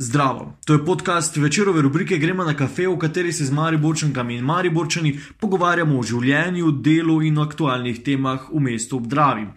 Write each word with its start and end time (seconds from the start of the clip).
Zdravo, 0.00 0.52
to 0.64 0.72
je 0.72 0.84
podcast 0.84 1.36
večerove 1.36 1.82
rubrike 1.82 2.18
Gremo 2.18 2.44
na 2.44 2.54
kafe, 2.54 2.86
v 2.88 2.98
kateri 2.98 3.32
se 3.32 3.44
z 3.44 3.50
Mariborčankami 3.50 4.36
in 4.36 4.44
Mariborčani 4.44 5.18
pogovarjamo 5.40 5.98
o 5.98 6.02
življenju, 6.02 6.70
delu 6.70 7.16
in 7.22 7.38
aktualnih 7.38 7.98
temah 8.06 8.44
v 8.52 8.60
mestu 8.62 8.96
Obdravi. 8.96 9.48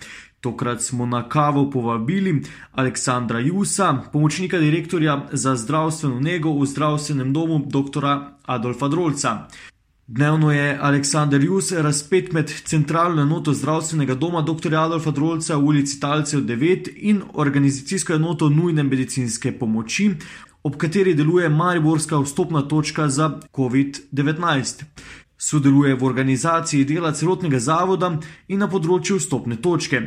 Tokrat 0.42 0.82
smo 0.82 1.06
na 1.06 1.28
kavo 1.30 1.68
povabili 1.70 2.42
Aleksandra 2.72 3.40
Jusa, 3.40 3.94
pomočnika 4.14 4.58
direktorja 4.58 5.28
za 5.32 5.54
zdravstveno 5.56 6.20
nego 6.20 6.58
v 6.58 6.66
zdravstvenem 6.66 7.34
domu 7.34 7.62
dr. 7.68 8.10
Adolfa 8.46 8.88
Drolca. 8.88 9.36
Dnevno 10.14 10.52
je 10.52 10.78
Aleksandr 10.82 11.44
Jus 11.44 11.72
razpet 11.72 12.32
med 12.32 12.50
centralno 12.66 13.22
enoto 13.22 13.54
zdravstvenega 13.54 14.16
doma 14.16 14.42
dr. 14.42 14.76
Adolfa 14.76 15.12
Drolca 15.12 15.56
v 15.56 15.64
ulici 15.64 16.00
Talcev 16.00 16.42
9 16.42 16.90
in 16.96 17.22
organizacijsko 17.34 18.14
enoto 18.14 18.50
nujne 18.50 18.84
medicinske 18.84 19.54
pomoči, 19.60 20.10
ob 20.64 20.76
kateri 20.76 21.14
deluje 21.14 21.50
Mariborska 21.50 22.20
vstopna 22.20 22.62
točka 22.62 23.08
za 23.10 23.40
COVID-19. 23.54 24.84
Sodeluje 25.38 25.96
v 25.96 26.04
organizaciji 26.04 26.86
dela 26.86 27.14
celotnega 27.14 27.60
zavoda 27.60 28.12
in 28.48 28.60
na 28.60 28.68
področju 28.68 29.16
vstopne 29.16 29.62
točke. 29.64 30.02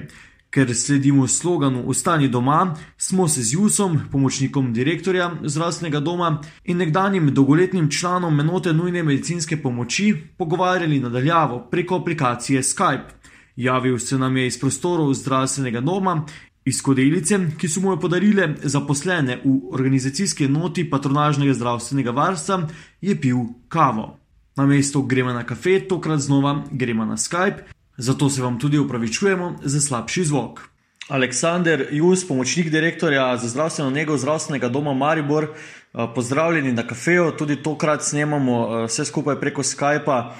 Ker 0.54 0.74
sledimo 0.74 1.26
sloganu 1.28 1.82
Ostani 1.88 2.28
doma, 2.28 2.76
smo 2.96 3.28
se 3.28 3.42
z 3.42 3.54
Jusom, 3.54 4.00
pomočnikom 4.12 4.72
direktorja 4.72 5.32
zdravstvenega 5.42 6.00
doma 6.00 6.40
in 6.64 6.76
nekdanjim 6.76 7.34
dolgoletnim 7.34 7.90
članom 7.90 8.40
enote 8.40 8.72
nujne 8.72 9.02
medicinske 9.02 9.62
pomoči 9.62 10.14
pogovarjali 10.38 11.00
nadaljavo 11.00 11.59
preko 11.70 11.96
aplikacije 11.96 12.62
Skype. 12.62 13.10
Javil 13.56 13.98
se 13.98 14.18
nam 14.18 14.36
je 14.36 14.46
iz 14.46 14.60
prostorov 14.60 15.14
zdravstvenega 15.14 15.80
doma, 15.80 16.26
iz 16.64 16.82
kodelice, 16.82 17.38
ki 17.59 17.68
so 17.68 17.80
mu 17.80 17.90
jo 17.90 18.00
podarile 18.00 18.54
zaposlene 18.62 19.40
v 19.45 19.59
organizacijski 19.73 20.45
enoti 20.45 20.90
patronažnega 20.90 21.54
zdravstvenega 21.54 22.10
varstva, 22.10 22.68
je 23.00 23.20
pil 23.20 23.38
kavo. 23.68 24.20
Na 24.57 24.66
mesto 24.66 25.02
gremo 25.02 25.32
na 25.32 25.42
kafe, 25.42 25.80
tokrat 25.88 26.20
znova 26.20 26.62
gremo 26.70 27.04
na 27.04 27.16
Skype 27.16 27.73
Zato 27.96 28.28
se 28.28 28.42
vam 28.42 28.59
tudi 28.59 28.78
upravičujemo 28.78 29.59
za 29.62 29.80
slabši 29.80 30.24
zvok. 30.24 30.60
Aleksandr 31.09 31.87
Jus, 31.90 32.28
pomočnik 32.28 32.70
direktorja 32.70 33.36
za 33.36 33.48
zdravstveno 33.48 33.90
nego 33.90 34.16
zdravstvenega 34.16 34.68
doma 34.68 34.95
Maribor, 34.95 35.45
eh, 35.45 36.06
pozdravljeni 36.14 36.73
na 36.73 36.86
kafeju, 36.86 37.32
tudi 37.38 37.62
tokrat 37.62 38.02
snemamo 38.02 38.56
eh, 38.82 38.86
vse 38.86 39.04
skupaj 39.04 39.40
preko 39.40 39.62
Skypa. 39.62 40.32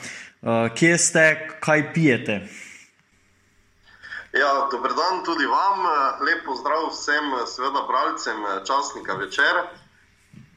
Eh, 0.43 0.75
kje 0.75 0.99
ste, 0.99 1.49
kaj 1.61 1.93
pijete? 1.95 2.33
Ja, 4.33 4.69
dober 4.73 4.91
dan 4.91 5.25
tudi 5.25 5.47
vam, 5.47 5.79
lepo 6.27 6.55
zdrav 6.55 6.89
vsem, 6.91 7.25
seveda, 7.47 7.87
bralcem 7.89 8.37
časnika 8.67 9.15
večer. 9.15 9.84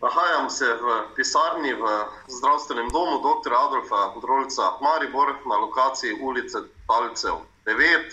Nahajam 0.01 0.49
se 0.49 0.65
v 0.65 1.15
pisarni 1.15 1.73
v 1.73 1.83
zdravstvenem 2.27 2.89
domu 2.89 3.17
dr. 3.17 3.53
Adolfa 3.53 4.13
Drolca 4.21 4.77
Maribor 4.81 5.33
na 5.45 5.57
lokaciji 5.57 6.21
ulice 6.21 6.57
Talcev 6.87 7.41
9. 7.65 8.05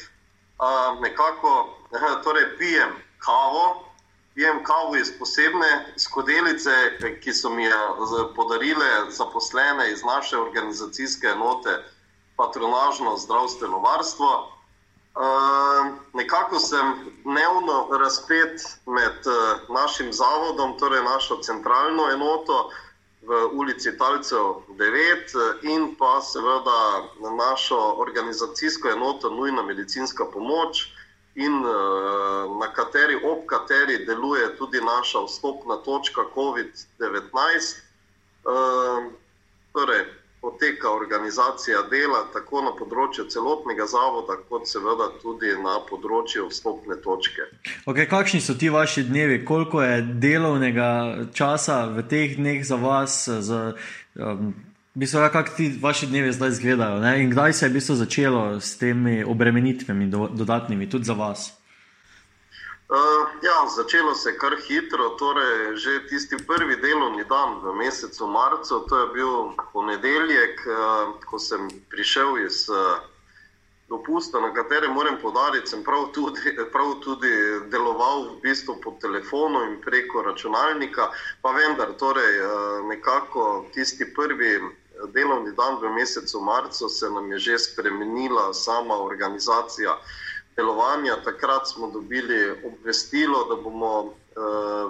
Uh, 0.57 1.01
nekako 1.01 1.77
torej 2.25 2.57
pijem 2.59 2.89
kavo, 3.19 3.85
pijem 4.35 4.65
kavo 4.65 4.97
iz 4.97 5.13
posebne 5.19 5.93
skodelice, 5.97 6.73
ki 7.21 7.33
so 7.33 7.51
mi 7.51 7.65
jo 7.65 8.33
podarile 8.37 9.11
zaposlene 9.11 9.93
iz 9.93 10.05
naše 10.05 10.39
organizacijske 10.39 11.27
enote 11.27 11.85
patronažno 12.37 13.17
zdravstveno 13.17 13.79
varstvo. 13.79 14.54
Uh, 15.15 15.95
nekako 16.13 16.59
sem 16.59 17.13
dnevno 17.25 17.89
razpet 17.99 18.61
med 18.87 19.19
uh, 19.27 19.75
našim 19.75 20.13
zavodom, 20.13 20.79
torej 20.79 21.03
našo 21.03 21.37
centralno 21.43 22.11
enoto 22.11 22.71
v 23.23 23.47
ulici 23.53 23.99
Talcev 23.99 24.67
9 24.69 24.77
eh, 24.77 25.71
in 25.71 25.95
pa 25.97 26.21
seveda 26.21 27.09
našo 27.39 27.79
organizacijsko 27.97 28.89
enoto 28.89 29.31
Nujna 29.31 29.63
medicinska 29.63 30.25
pomoč, 30.33 30.91
in 31.35 31.53
uh, 31.53 32.59
na 32.61 32.73
kateri, 32.73 33.17
ob 33.25 33.47
kateri 33.47 34.05
deluje 34.07 34.57
tudi 34.57 34.81
naša 34.81 35.25
vstopna 35.27 35.77
točka 35.77 36.23
COVID-19. 36.35 37.33
Uh, 38.45 39.11
torej, 39.73 40.05
poteka 40.45 40.91
organizacija 40.91 41.79
dela 41.91 42.21
tako 42.33 42.61
na 42.67 42.73
področju 42.77 43.25
celotnega 43.33 43.87
zavoda, 43.89 44.37
kot 44.49 44.69
seveda 44.69 45.09
tudi 45.23 45.55
na 45.57 45.79
področju 45.89 46.51
vstopne 46.51 46.99
točke. 47.01 47.49
Okay, 47.89 48.05
kakšni 48.11 48.43
so 48.45 48.57
ti 48.61 48.69
vaši 48.69 49.07
dnevi, 49.09 49.41
koliko 49.49 49.81
je 49.81 50.03
delovnega 50.27 50.91
časa 51.33 51.87
v 51.97 52.05
teh 52.11 52.37
dneh 52.37 52.61
za 52.61 52.77
vas? 52.77 53.25
Za, 53.49 53.65
um, 54.21 54.53
Bistvo, 54.95 55.25
ja, 55.25 55.29
kako 55.33 55.57
ti 55.57 55.73
vaši 55.83 56.07
dnevi 56.07 56.33
zdaj 56.33 56.53
izgledajo 56.55 57.01
ne? 57.03 57.17
in 57.25 57.33
kdaj 57.33 57.53
se 57.53 57.67
je 57.67 57.71
bistvo 57.75 57.97
začelo 57.99 58.61
s 58.61 58.77
temi 58.79 59.25
obremenitvami, 59.25 60.07
do, 60.07 60.29
dodatnimi, 60.31 60.87
tudi 60.91 61.09
za 61.09 61.17
vas? 61.19 61.49
Ja, 63.55 63.69
začelo 63.69 64.15
se 64.15 64.31
je 64.31 64.39
kar 64.39 64.57
hitro, 64.69 65.09
torej 65.09 65.77
že 65.77 66.07
tisti 66.09 66.37
prvi 66.47 66.77
delovni 66.77 67.25
dan 67.25 67.63
v 67.63 67.75
mesecu 67.75 68.27
marcu, 68.27 68.81
to 68.89 68.99
je 68.99 69.07
bil 69.15 69.55
ponedeljek, 69.73 70.59
uh, 70.67 70.75
ko 71.23 71.39
sem 71.39 71.69
prišel 71.91 72.39
iz 72.43 72.67
uh, 72.69 72.99
dopusta, 73.89 74.41
na 74.41 74.51
katerem 74.55 74.91
moram 74.91 75.21
podariti, 75.23 75.71
sem 75.71 75.85
prav 75.87 76.11
tudi, 76.11 76.41
prav 76.75 76.99
tudi 77.05 77.31
deloval 77.71 78.27
v 78.35 78.41
bistvu 78.43 78.75
po 78.83 78.97
telefonu 78.99 79.63
in 79.71 79.79
preko 79.87 80.27
računalnika, 80.27 81.13
pa 81.43 81.55
vendar, 81.55 81.95
torej 81.95 82.35
uh, 82.41 82.51
nekako 82.91 83.71
tisti 83.75 84.11
prvi. 84.15 84.59
Delovni 85.15 85.53
dan 85.55 85.79
v 85.83 85.95
mesecu 85.95 86.41
marcu 86.41 86.89
se 86.89 87.11
nam 87.11 87.31
je 87.33 87.39
že 87.39 87.59
spremenila 87.59 88.55
sama 88.55 88.95
organizacija 88.99 89.99
delovanja. 90.57 91.17
Takrat 91.25 91.69
smo 91.69 91.91
dobili 91.91 92.51
obvestilo, 92.67 93.45
da 93.45 93.57
bomo 93.57 94.01
uh, 94.01 94.13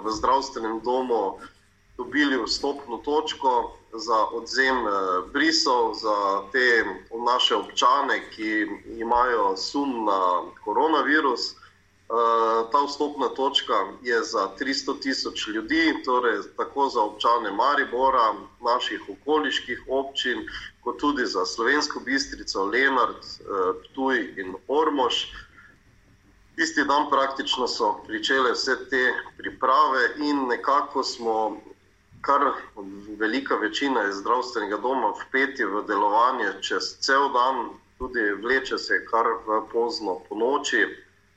v 0.05 0.11
zdravstvenem 0.11 0.79
domu 0.79 1.39
dobili 1.97 2.43
vstopno 2.43 2.97
točko 2.97 3.77
za 3.93 4.25
odzem 4.31 4.77
uh, 4.85 4.91
brisov 5.33 5.93
za 5.93 6.41
te 6.51 6.85
naše 7.25 7.55
občane, 7.55 8.29
ki 8.29 8.67
imajo 8.99 9.57
sum 9.57 10.05
na 10.05 10.41
koronavirus. 10.63 11.55
Uh, 12.05 12.69
ta 12.71 12.85
vstopna 12.85 13.27
točka 13.27 13.73
je 14.01 14.23
za 14.23 14.49
300 14.59 14.99
tisoč 15.01 15.47
ljudi, 15.47 16.03
torej 16.05 16.41
tako 16.57 16.89
za 16.89 17.01
občane 17.01 17.51
Maribora, 17.51 18.33
naših 18.61 19.01
okoliških 19.09 19.83
občin, 19.87 20.45
kot 20.83 20.97
tudi 20.97 21.25
za 21.25 21.45
Slovensko 21.45 21.99
bistrico, 21.99 22.65
Lenart, 22.65 23.25
uh, 23.25 23.75
Tuj 23.95 24.33
in 24.37 24.53
Ormož. 24.67 25.25
Tisti 26.55 26.83
dan 26.87 27.09
praktično 27.09 27.67
so 27.67 27.87
začele 28.07 28.51
vse 28.51 28.75
te 28.89 29.13
priprave, 29.37 30.05
in 30.17 30.45
nekako 30.47 31.03
smo, 31.03 31.57
kar 32.21 32.41
velika 33.19 33.55
večina 33.55 34.05
iz 34.07 34.15
zdravstvenega 34.15 34.77
doma, 34.77 35.13
vpeti 35.23 35.65
v 35.65 35.83
delovanje 35.87 36.53
čez 36.61 36.95
cel 36.99 37.27
dan, 37.33 37.69
tudi 37.97 38.23
vleče 38.43 38.77
se 38.77 39.01
kar 39.05 39.25
pozno 39.71 40.19
po 40.29 40.35
noči. 40.35 40.85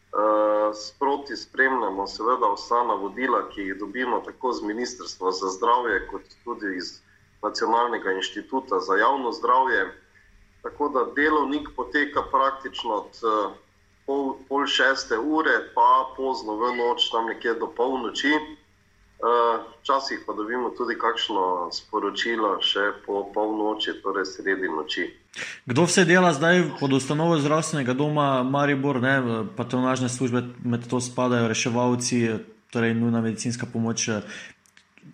Uh, 0.09 0.75
sproti 0.75 1.37
spremljamo, 1.37 2.07
seveda, 2.07 2.49
vsa 2.55 2.79
navodila, 2.89 3.43
ki 3.51 3.61
jih 3.61 3.75
dobimo 3.79 4.23
tako 4.25 4.53
z 4.53 4.65
Ministrstva 4.65 5.33
za 5.33 5.51
zdravje, 5.53 6.07
kot 6.11 6.23
tudi 6.45 6.77
iz 6.77 7.01
Nacionalnega 7.43 8.13
inštituta 8.13 8.81
za 8.81 8.97
javno 8.97 9.33
zdravje. 9.33 9.93
Tako 10.63 10.89
da 10.89 11.05
delovnik 11.17 11.69
poteka 11.77 12.23
praktično 12.33 12.95
od 12.95 13.21
uh, 13.23 13.53
pol, 14.09 14.41
pol 14.49 14.65
šeste 14.65 15.21
ure, 15.21 15.69
pa 15.77 16.09
pozno 16.17 16.57
v 16.57 16.73
noč, 16.81 17.13
tam 17.13 17.29
nekje 17.29 17.61
do 17.61 17.69
polnoči. 17.69 18.33
Eh, 19.19 19.59
včasih 19.83 20.23
pa 20.27 20.33
dobimo 20.33 20.71
tudi 20.71 20.95
kakšno 20.95 21.75
sporočilo, 21.75 22.63
še 22.63 23.03
po 23.03 23.27
polnoči, 23.35 23.99
torej 23.99 24.31
sredi 24.31 24.71
noči. 24.71 25.11
Kdo 25.67 25.91
vse 25.91 26.07
dela 26.07 26.31
zdaj 26.31 26.79
pod 26.79 26.95
ustanovo 26.95 27.35
zdravstvenega 27.37 27.99
doma 27.99 28.47
Maribor, 28.47 29.03
ne, 29.03 29.45
patronažne 29.59 30.07
službe, 30.07 30.55
med 30.63 30.87
to 30.87 31.03
spadajo 31.03 31.51
reševalci, 31.51 32.39
torej 32.71 32.95
nujna 32.95 33.19
medicinska 33.21 33.67
pomoč, 33.67 34.07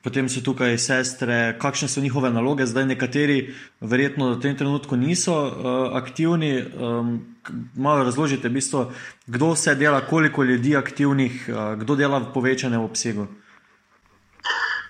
potem 0.02 0.28
so 0.28 0.40
tukaj 0.40 0.78
sestre, 0.78 1.56
kakšne 1.60 1.88
so 1.88 2.00
njihove 2.00 2.30
naloge, 2.30 2.66
zdaj 2.66 2.86
nekateri 2.86 3.54
verjetno 3.80 4.34
v 4.34 4.40
tem 4.40 4.56
trenutku 4.56 4.96
niso 4.96 5.34
uh, 5.34 5.52
aktivni. 5.96 6.64
Um, 6.64 7.36
malo 7.76 8.04
razložite, 8.04 8.48
bistvo, 8.48 8.92
kdo 9.26 9.52
vse 9.52 9.74
dela, 9.74 10.00
koliko 10.00 10.42
ljudi 10.42 10.70
je 10.70 10.78
aktivnih, 10.78 11.48
uh, 11.48 11.74
kdo 11.80 11.96
dela 11.96 12.18
v 12.18 12.32
povečanem 12.34 12.80
obsegu. 12.80 13.26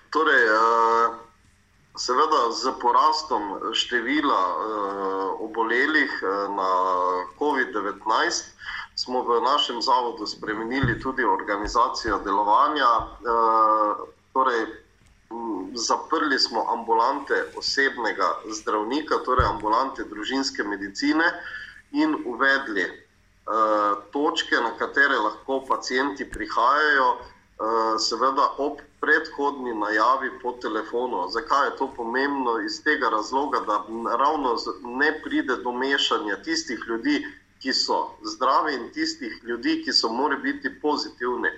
Torej, 0.09 0.43
uh, 0.47 1.15
seveda, 1.99 2.41
z 2.55 2.71
porastom 2.81 3.73
števila 3.73 4.41
uh, 4.55 5.43
obolelih 5.43 6.11
na 6.55 6.71
COVID-19 7.39 7.99
smo 8.95 9.27
v 9.27 9.43
našem 9.43 9.81
zavodu 9.81 10.23
spremenili 10.27 10.99
tudi 10.99 11.23
organizacijo 11.23 12.19
delovanja. 12.23 12.87
Uh, 13.19 14.07
torej, 14.33 14.84
zaprli 15.73 16.39
smo 16.39 16.65
ambulante 16.73 17.43
osebnega 17.57 18.29
zdravnika, 18.51 19.15
torej 19.25 19.45
ambulante 19.45 20.03
družinske 20.03 20.63
medicine, 20.63 21.31
in 21.91 22.15
uvedli 22.25 22.83
uh, 22.83 24.03
točke, 24.11 24.55
na 24.55 24.71
katere 24.77 25.17
lahko 25.17 25.61
pacijenti 25.67 26.29
prihajajo, 26.29 27.09
uh, 27.11 27.95
seveda 27.99 28.49
ob 28.57 28.81
predhodni 29.01 29.73
najavi 29.73 30.31
po 30.41 30.51
telefonu. 30.61 31.27
Zakaj 31.31 31.67
je 31.67 31.77
to 31.77 31.87
pomembno? 31.97 32.59
Iz 32.59 32.83
tega 32.83 33.09
razloga, 33.09 33.59
da 33.59 33.83
ravno 34.17 34.55
ne 34.83 35.11
pride 35.23 35.55
do 35.55 35.71
mešanja 35.71 36.41
tistih 36.43 36.79
ljudi, 36.87 37.25
ki 37.61 37.73
so 37.73 38.17
zdravi 38.23 38.75
in 38.75 38.91
tistih 38.93 39.39
ljudi, 39.43 39.81
ki 39.85 39.93
so 39.93 40.09
morali 40.09 40.41
biti 40.41 40.69
pozitivni. 40.81 41.49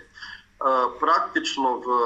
Uh, 0.60 0.94
praktično 1.00 1.78
v 1.78 1.98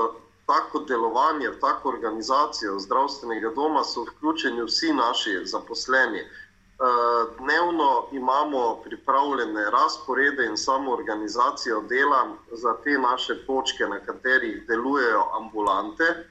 tako 0.46 0.80
delovanje, 0.80 1.50
v 1.50 1.60
tako 1.60 1.90
organizacijo 1.90 2.80
zdravstvenega 2.80 3.50
doma 3.56 3.84
so 3.84 4.04
vključeni 4.04 4.64
vsi 4.64 4.94
naši 4.94 5.42
zaposleni. 5.46 6.24
Eh, 6.82 7.36
dnevno 7.40 8.08
imamo 8.12 8.76
pripravljene 8.84 9.70
razporede 9.70 10.46
in 10.46 10.58
samo 10.58 10.92
organizacijo 10.92 11.82
dela 11.82 12.28
za 12.52 12.74
te 12.84 12.98
naše 12.98 13.46
točke, 13.46 13.86
na 13.86 14.00
katerih 14.00 14.68
delujejo 14.68 15.24
ambulante, 15.34 16.04
eh, 16.04 16.26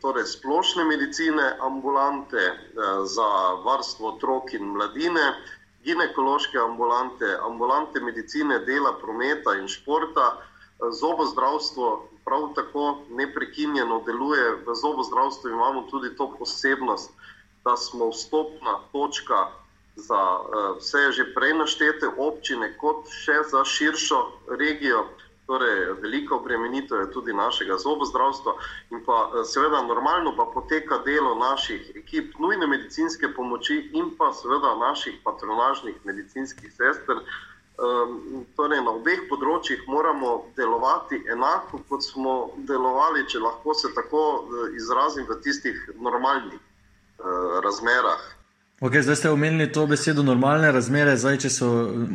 torej 0.00 0.24
splošne 0.24 0.84
medicine, 0.84 1.56
ambulante 1.60 2.36
eh, 2.36 2.56
za 3.04 3.28
varstvo 3.64 4.08
otrok 4.08 4.52
in 4.52 4.64
mladine, 4.64 5.34
ginekološke 5.84 6.58
ambulante, 6.58 7.36
ambulante 7.42 8.00
medicine, 8.00 8.58
dela, 8.58 8.92
prometa 9.02 9.54
in 9.54 9.68
športa, 9.68 10.42
zobozdravstvo. 10.90 12.07
Prav 12.28 12.50
tako 12.54 12.98
neprekinjeno 13.16 14.02
deluje 14.06 14.50
v 14.66 14.74
zobozdravstvu, 14.74 15.50
imamo 15.50 15.86
tudi 15.90 16.10
to 16.16 16.26
posebnost, 16.38 17.12
da 17.64 17.76
smo 17.76 18.10
vstopna 18.10 18.74
točka 18.92 19.46
za 19.96 20.22
uh, 20.40 20.76
vse 20.78 21.12
že 21.12 21.24
prej 21.34 21.54
naštete 21.58 22.06
občine, 22.16 22.68
kot 22.76 23.08
še 23.08 23.42
za 23.50 23.64
širšo 23.64 24.20
regijo. 24.60 25.08
Torej, 25.48 25.96
velika 26.04 26.34
obremenitev 26.36 27.00
je 27.00 27.10
tudi 27.12 27.32
našega 27.32 27.78
zobozdravstva, 27.80 28.52
in 28.92 29.00
pa 29.06 29.16
uh, 29.32 29.40
seveda 29.48 29.80
normalno 29.88 30.36
pa 30.36 30.44
poteka 30.52 31.00
delo 31.08 31.32
naših 31.34 31.96
ekip 31.96 32.36
nujne 32.38 32.68
medicinske 32.68 33.32
pomoči 33.32 33.78
in 33.96 34.12
pa 34.18 34.28
seveda 34.36 34.76
naših 34.76 35.16
patronažnih 35.24 35.96
medicinskih 36.04 36.68
sester. 36.72 37.24
Um, 37.78 38.46
torej, 38.58 38.80
na 38.82 38.90
obeh 38.98 39.28
področjih 39.30 39.84
moramo 39.86 40.50
delovati 40.58 41.20
enako, 41.30 41.78
kot 41.88 42.02
smo 42.02 42.32
delovali, 42.66 43.22
če 43.30 43.38
lahko 43.38 43.74
se 43.74 43.92
tako 43.94 44.24
uh, 44.40 44.64
izrazim, 44.74 45.28
v 45.30 45.38
tistih 45.44 45.78
normalnih 45.94 46.58
Eh, 47.18 47.60
razmerah. 47.64 48.22
Okay, 48.80 49.02
zdaj 49.02 49.16
ste 49.16 49.30
omenili 49.30 49.72
to 49.72 49.86
besedo 49.86 50.22
normalne 50.22 50.70
razmere, 50.72 51.16
zdaj 51.16 51.40
če 51.42 51.50
so 51.50 51.68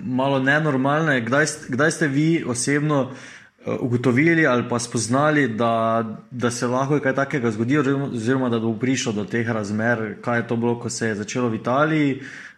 malo 0.04 0.40
nenormalne. 0.40 1.18
Kdaj, 1.26 1.46
kdaj 1.76 1.92
ste 1.92 2.08
vi 2.08 2.28
osebno 2.48 3.12
eh, 3.12 3.76
ugotovili 3.80 4.48
ali 4.48 4.64
pa 4.70 4.80
spoznali, 4.80 5.48
da, 5.48 6.06
da 6.32 6.52
se 6.52 6.68
lahko 6.68 7.02
kaj 7.04 7.16
takega 7.16 7.52
zgodi, 7.52 7.78
oziroma 7.78 8.50
da 8.50 8.62
bo 8.64 8.72
prišlo 8.80 9.12
do 9.12 9.26
teh 9.28 9.50
razmer, 9.50 10.16
kaj 10.24 10.40
je 10.40 10.48
to 10.48 10.56
bilo, 10.56 10.80
ko 10.80 10.90
se 10.90 11.12
je 11.12 11.20
začelo 11.20 11.52
v 11.52 11.60
Italiji 11.60 12.16
uh, 12.16 12.53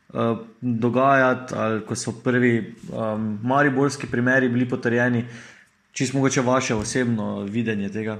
dogajati, 0.61 1.53
ali 1.57 1.85
ko 1.85 1.95
so 1.95 2.13
prvi 2.23 2.75
um, 2.93 3.39
mariborski 3.43 4.07
primeri 4.07 4.49
bili 4.49 4.69
potrjeni, 4.69 5.25
čisto 5.91 6.17
mogoče 6.17 6.41
vaše 6.41 6.75
osebno 6.75 7.41
videnje 7.41 7.91
tega? 7.91 8.17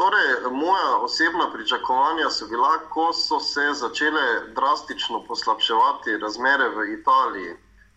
Torej, 0.00 0.52
moja 0.52 0.96
osebna 0.96 1.50
pričakovanja 1.52 2.30
so 2.30 2.46
bila, 2.46 2.78
ko 2.88 3.12
so 3.12 3.40
se 3.40 3.66
začele 3.72 4.22
drastično 4.54 5.24
poslabševati 5.28 6.16
razmere 6.22 6.68
v 6.76 6.86
Italiji. 7.00 7.52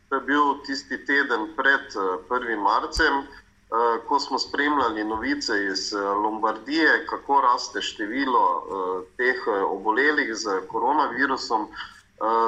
To 0.10 0.15
je 0.15 0.21
bil 0.21 0.44
tisti 0.65 1.06
teden 1.06 1.48
pred 1.56 1.95
1. 2.30 2.51
Eh, 2.51 2.56
marcem, 2.56 3.13
eh, 3.24 4.04
ko 4.07 4.19
smo 4.19 4.39
spremljali 4.39 5.04
novice 5.04 5.54
iz 5.71 5.94
eh, 5.94 5.98
Lombardije, 5.98 7.06
kako 7.06 7.42
raste 7.42 7.81
število 7.81 8.44
teh 9.18 9.48
obolelih 9.69 10.36
z 10.36 10.60
koronavirusom. 10.68 11.68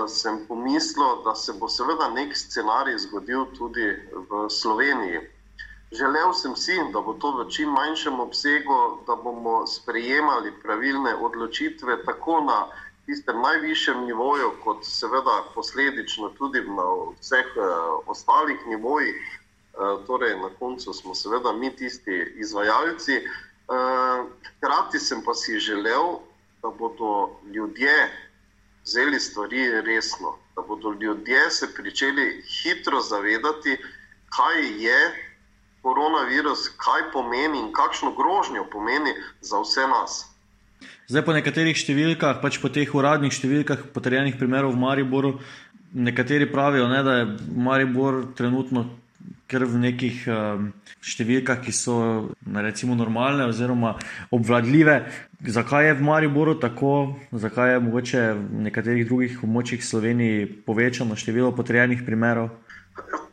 Sem 0.07 0.45
pomislil, 0.47 1.23
da 1.25 1.35
se 1.35 1.53
bo 1.59 1.67
seveda 1.67 2.07
nek 2.13 2.35
scenarij 2.37 2.97
zgodil 3.07 3.45
tudi 3.57 3.87
v 4.29 4.45
Sloveniji. 4.49 5.19
Želel 5.91 6.33
sem 6.33 6.55
si, 6.55 6.75
da 6.93 7.01
bo 7.01 7.13
to 7.13 7.31
v 7.37 7.49
čim 7.49 7.69
manjšem 7.69 8.19
obsegu, 8.19 9.03
da 9.07 9.15
bomo 9.15 9.67
sprejemali 9.67 10.53
pravilne 10.63 11.15
odločitve 11.15 12.03
tako 12.05 12.41
na 12.41 12.67
tistem 13.05 13.41
najvišjem 13.41 14.05
nivoju, 14.05 14.51
kot 14.63 14.85
seveda 14.85 15.43
posledično 15.53 16.29
tudi 16.37 16.61
na 16.61 16.85
vseh 17.19 17.51
uh, 17.55 18.01
ostalih 18.07 18.67
nivojih. 18.67 19.15
Uh, 19.75 20.05
torej, 20.07 20.39
na 20.39 20.49
koncu 20.59 20.93
smo 20.93 21.15
seveda 21.15 21.53
mi 21.53 21.75
tisti 21.75 22.33
izvajalci. 22.35 23.21
Uh, 23.67 24.25
hkrati 24.47 24.99
sem 24.99 25.21
pa 25.25 25.33
si 25.33 25.59
želel, 25.59 26.17
da 26.61 26.69
bodo 26.69 27.29
ljudje 27.53 28.24
vzeli 28.85 29.19
stvari 29.19 29.81
resno, 29.81 30.37
da 30.55 30.61
bodo 30.61 30.93
ljudje 31.01 31.49
se 31.49 31.67
začeli 31.83 32.43
hitro 32.47 33.01
zavedati, 33.01 33.77
kaj 34.29 34.61
je 34.85 34.99
koronavirus, 35.81 36.69
kaj 36.77 37.11
pomeni 37.13 37.59
in 37.59 37.71
kakšno 37.73 38.13
grožnjo 38.17 38.65
pomeni 38.71 39.13
za 39.41 39.61
vse 39.61 39.87
nas. 39.87 40.25
Zdaj, 41.07 41.25
po 41.25 41.33
nekaterih 41.33 41.77
številkah, 41.77 42.41
pač 42.41 42.57
po 42.61 42.69
teh 42.73 42.89
uradnih 42.89 43.33
številkah, 43.33 43.89
potrjenih 43.93 44.37
primerov 44.39 44.73
v 44.73 44.81
Mariboru, 44.81 45.33
nekateri 45.93 46.49
pravijo, 46.51 46.87
ne, 46.89 47.03
da 47.05 47.13
je 47.19 47.27
Maribor 47.53 48.23
trenutno 48.37 48.87
kar 49.47 49.65
v 49.69 49.77
nekih 49.77 50.25
um, 50.31 50.69
številkah, 51.05 51.61
ki 51.61 51.73
so 51.75 51.97
recimo 52.49 52.97
normalne 52.97 53.45
oziroma 53.45 53.95
obvladljive. 54.33 54.97
Zakaj 55.45 55.91
je 55.91 55.97
v 55.99 56.05
Mariboru 56.07 56.55
tako, 56.57 57.15
zakaj 57.31 57.75
je 57.75 57.83
mogoče 57.85 58.23
v 58.33 58.63
nekaterih 58.65 59.05
drugih 59.05 59.43
območjih 59.45 59.85
Slovenije 59.85 60.47
povečano 60.65 61.17
število 61.19 61.53
potrjenih 61.53 62.01
primerov? 62.07 62.49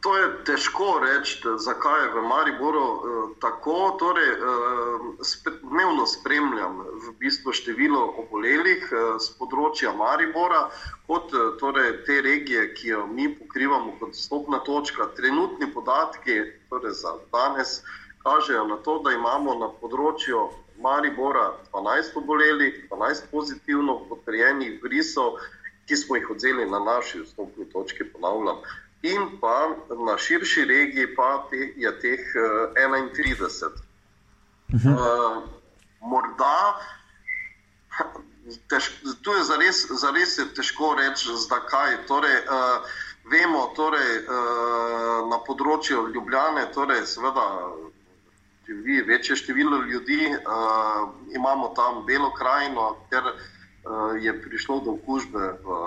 To 0.02 0.16
je 0.18 0.44
težko 0.44 0.86
reči, 0.98 1.38
zakaj 1.62 2.00
je 2.02 2.08
v 2.14 2.22
Mariboru 2.26 2.86
eh, 2.86 3.26
tako. 3.40 3.94
Torej, 3.98 4.30
eh, 4.34 5.52
dnevno 5.62 6.06
spremljam 6.10 6.80
v 7.04 7.12
bistvu 7.22 7.54
število 7.54 8.00
obolelih 8.24 8.82
eh, 8.82 9.04
z 9.22 9.36
področja 9.38 9.94
Maribora, 9.94 10.64
kot 11.06 11.30
torej, 11.62 12.02
te 12.08 12.18
regije, 12.26 12.66
ki 12.74 12.90
jo 12.90 13.06
mi 13.06 13.28
pokrivamo 13.30 13.94
kot 14.02 14.18
stopna 14.18 14.58
točka. 14.66 15.06
Trenutni 15.14 15.70
podatki 15.70 16.40
torej 16.70 16.98
za 16.98 17.14
danes 17.30 17.78
kažejo 18.26 18.66
na 18.74 18.82
to, 18.82 18.98
da 19.06 19.14
imamo 19.14 19.54
na 19.62 19.70
področju 19.70 20.48
Maribora 20.82 21.52
12 21.70 22.18
obolelih, 22.18 22.86
12 22.90 23.30
pozitivno 23.30 24.00
potrjenih 24.10 24.80
brisov, 24.82 25.38
ki 25.86 25.94
smo 25.94 26.18
jih 26.18 26.30
odzeli 26.34 26.66
na 26.66 26.82
naši 26.82 27.22
stopni 27.26 27.70
točki, 27.70 28.10
ponavljam 28.10 28.58
in 29.02 29.38
pa 29.40 29.68
na 30.06 30.16
širši 30.18 30.64
regiji 30.64 31.14
pa 31.16 31.46
te, 31.50 31.72
je 31.76 31.92
teh 32.00 32.20
uh, 32.38 32.72
31. 32.74 33.70
Uh, 34.72 35.42
morda, 36.00 36.80
tež, 38.70 38.90
tu 39.22 39.34
je 39.36 39.44
zares, 39.44 39.86
zares 40.00 40.38
je 40.38 40.46
težko 40.54 40.94
reči, 40.98 41.34
zakaj. 41.48 42.06
Torej, 42.06 42.38
uh, 42.46 42.86
vemo, 43.30 43.66
torej, 43.76 44.22
uh, 44.22 45.28
na 45.30 45.38
področju 45.46 46.08
Ljubljane, 46.14 46.68
torej, 46.74 47.04
seveda, 47.06 47.46
živi 48.66 49.02
večje 49.02 49.36
število 49.36 49.82
ljudi, 49.82 50.30
uh, 50.30 51.10
imamo 51.34 51.74
tam 51.76 52.04
Belo 52.06 52.30
krajino, 52.34 52.96
ker 53.10 53.34
uh, 53.34 54.14
je 54.22 54.32
prišlo 54.42 54.80
do 54.86 54.96
okužbe 54.98 55.58
v 55.66 55.78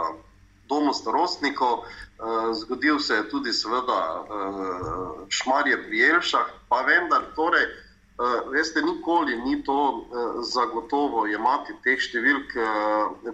domu 0.69 0.93
starostnikov. 0.93 1.85
Eh, 2.15 2.53
zgodil 2.53 2.99
se 2.99 3.13
je 3.13 3.29
tudi, 3.29 3.53
seveda, 3.53 4.23
uh, 4.23 5.25
šmarje 5.29 5.81
pri 5.83 6.03
Elšah, 6.09 6.47
pa 6.69 6.79
vendar, 6.87 7.25
torej, 7.35 7.65
uh, 7.67 8.51
veste, 8.51 8.81
nikoli 8.81 9.35
ni 9.35 9.63
to 9.63 10.07
zagotovo 10.47 11.25
imati 11.27 11.75
teh 11.83 11.99
številk. 11.99 12.55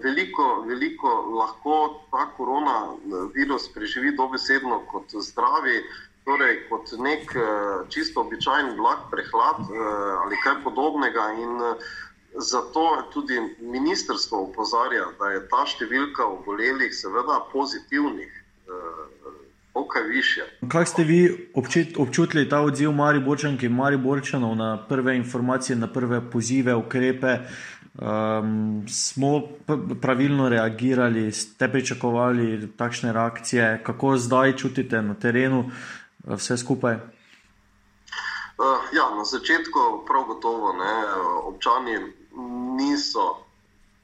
Veliko, 0.01 0.47
veliko 0.65 1.13
lahko 1.37 1.77
ta 2.09 2.25
koronavirus 2.37 3.69
preživi 3.75 4.15
dobesedno 4.17 4.81
kot 4.89 5.13
zdravi, 5.13 5.83
torej 6.25 6.63
kot 6.69 6.89
nek 6.97 7.29
čisto 7.89 8.25
običajen 8.25 8.75
blag 8.77 9.09
prehlad 9.13 9.61
ali 10.25 10.41
kaj 10.41 10.63
podobnega. 10.65 11.33
In, 11.37 11.61
uh, 11.61 11.93
Zato 12.35 13.03
tudi 13.13 13.39
ministrstvo 13.59 14.41
upozarja, 14.41 15.05
da 15.19 15.33
je 15.33 15.41
ta 15.51 15.65
številka 15.67 16.23
obolelih, 16.25 16.93
seveda 16.95 17.41
pozitivnih, 17.51 18.31
okaj 19.73 20.03
više. 20.03 20.45
Kaj 20.71 20.85
ste 20.85 21.03
vi 21.03 21.51
občutili 21.95 22.49
ta 22.49 22.61
odziv 22.61 22.91
Mariborčank 22.91 23.63
in 23.63 23.75
Mariborčanov 23.75 24.55
na 24.55 24.77
prve 24.87 25.15
informacije, 25.17 25.75
na 25.75 25.87
prve 25.87 26.21
pozive, 26.31 26.75
ukrepe? 26.75 27.37
Um, 27.91 28.85
smo 28.87 29.41
pravilno 30.01 30.49
reagirali, 30.49 31.31
ste 31.31 31.67
pričakovali 31.71 32.71
takšne 32.77 33.13
reakcije, 33.13 33.81
kako 33.83 34.17
zdaj 34.17 34.55
čutite 34.55 35.01
na 35.01 35.13
terenu, 35.13 35.59
uh, 35.59 35.73
vse 36.25 36.57
skupaj? 36.57 36.95
Uh, 36.95 38.79
ja, 38.93 39.15
na 39.15 39.25
začetku, 39.25 40.05
prav 40.07 40.23
gotovo, 40.23 40.73
ne, 40.73 40.93
občani 41.43 42.20
niso 42.77 43.45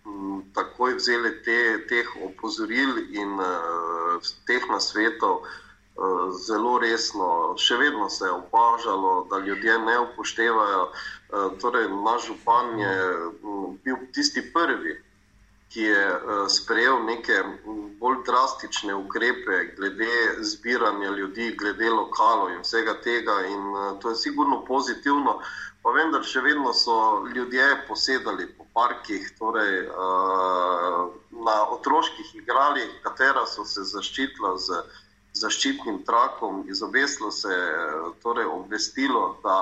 m, 0.06 0.42
takoj 0.54 0.96
vzeli 0.96 1.32
te, 1.44 1.60
teh 1.90 2.08
opozoril 2.26 2.98
in 3.12 3.38
uh, 3.40 4.32
teh 4.48 4.64
nasvetov 4.72 5.44
uh, 5.44 6.34
zelo 6.48 6.78
resno. 6.80 7.56
Še 7.60 7.78
vedno 7.78 8.10
se 8.10 8.26
je 8.26 8.32
opažalo, 8.32 9.28
da 9.32 9.40
ljudje 9.40 9.80
ne 9.80 10.00
upoštevajo. 10.08 10.84
Eh, 11.28 11.60
torej, 11.60 11.90
naš 11.92 12.28
župan 12.28 12.80
je 12.80 12.96
mm, 13.44 13.78
bil 13.84 13.96
tisti 14.16 14.42
prvi, 14.54 14.94
ki 15.70 15.82
je 15.82 16.04
eh, 16.08 16.50
sprejel 16.50 17.04
neke 17.04 17.44
bolj 18.00 18.24
drastične 18.26 18.96
ukrepe 18.96 19.58
glede 19.78 20.44
zbiranja 20.52 21.10
ljudi, 21.10 21.56
glede 21.60 21.90
lokalov 21.90 22.52
in 22.52 22.62
vsega 22.64 22.94
tega. 23.04 23.36
In 23.46 23.64
eh, 23.76 24.00
to 24.02 24.10
je 24.10 24.16
sigurno 24.16 24.64
pozitivno, 24.66 25.40
pa 25.84 25.92
vendar 25.92 26.24
še 26.24 26.42
vedno 26.42 26.74
so 26.74 27.26
ljudje 27.36 27.68
posedali 27.88 28.48
po 28.58 28.66
parkih, 28.74 29.28
torej 29.40 29.88
na 31.32 31.56
otroških 31.74 32.36
igralih, 32.36 32.90
katera 33.04 33.46
so 33.48 33.66
se 33.66 33.86
zaščitila 33.88 34.58
z 34.62 34.82
zaščitnim 35.38 36.02
trakom, 36.06 36.66
izobeslo 36.70 37.32
se 37.32 37.54
je 37.54 38.12
torej 38.22 38.46
obvestilo, 38.46 39.38
da 39.44 39.58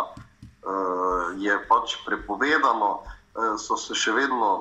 je 1.38 1.60
pač 1.70 1.98
prepovedano, 2.08 2.92
so 3.62 3.78
se 3.78 3.96
še 3.96 4.16
vedno 4.18 4.52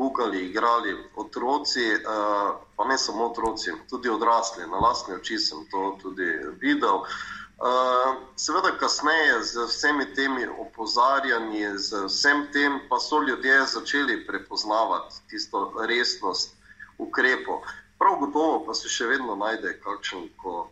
gugali, 0.00 0.46
igrali 0.46 0.96
otroci, 1.16 1.84
uh, 1.94 2.56
pa 2.76 2.84
ne 2.88 2.96
samo 2.98 3.26
otroci, 3.26 3.70
tudi 3.90 4.08
odrasli. 4.08 4.64
Na 4.72 4.80
lastne 4.80 5.20
oči 5.20 5.38
sem 5.38 5.66
to 5.70 5.98
tudi 6.02 6.28
videl. 6.60 7.04
Uh, 7.60 8.16
seveda, 8.40 8.72
kasneje 8.80 9.42
z 9.44 9.66
vsemi 9.68 10.06
temi 10.16 10.46
opozarjanji, 10.48 11.66
z 11.76 12.06
vsem 12.08 12.46
tem, 12.52 12.80
pa 12.88 12.96
so 13.00 13.20
ljudje 13.20 13.66
začeli 13.66 14.24
prepoznavati 14.26 15.20
tisto 15.28 15.68
resnost 15.88 16.56
ukrepov. 16.98 17.60
Prav 17.98 18.16
gotovo 18.16 18.64
pa 18.64 18.74
se 18.74 18.88
še 18.88 19.10
vedno 19.12 19.36
najde 19.36 19.74
kakšen, 19.84 20.30
ko 20.40 20.70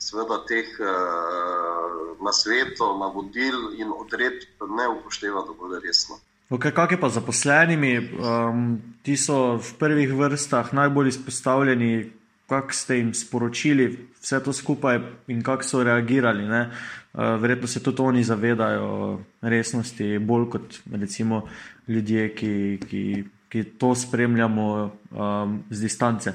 seveda 0.00 0.40
teh 0.48 0.72
uh, 0.80 2.16
nasvetov, 2.24 2.96
navodil 3.04 3.76
in 3.76 3.92
odredb 3.92 4.64
ne 4.78 4.88
upošteva 4.96 5.44
dovolj 5.44 5.82
resno. 5.84 6.16
Okay, 6.50 6.72
kaj 6.74 6.86
je 6.90 7.00
pa 7.00 7.08
zaposlenimi? 7.08 8.10
Um, 8.18 8.82
ti 9.06 9.14
so 9.16 9.54
v 9.62 9.68
prvih 9.78 10.10
vrstah 10.18 10.72
najbolj 10.74 11.08
izpostavljeni. 11.08 12.10
Kako 12.50 12.72
ste 12.74 12.96
jim 12.96 13.14
sporočili 13.14 14.08
vse 14.18 14.40
to 14.42 14.52
skupaj 14.52 14.98
in 15.30 15.42
kako 15.42 15.62
so 15.62 15.82
reagirali? 15.86 16.42
Ne? 16.42 16.70
Verjetno 17.14 17.68
se 17.68 17.82
tudi 17.82 18.02
oni 18.02 18.24
zavedajo 18.24 19.20
resnosti, 19.40 20.18
bolj 20.18 20.50
kot 20.50 20.80
recimo 20.90 21.44
ljudje, 21.88 22.34
ki, 22.34 22.80
ki, 22.90 23.24
ki 23.48 23.64
to 23.78 23.94
spremljamo 23.94 24.90
um, 25.10 25.62
z 25.70 25.80
distance. 25.80 26.30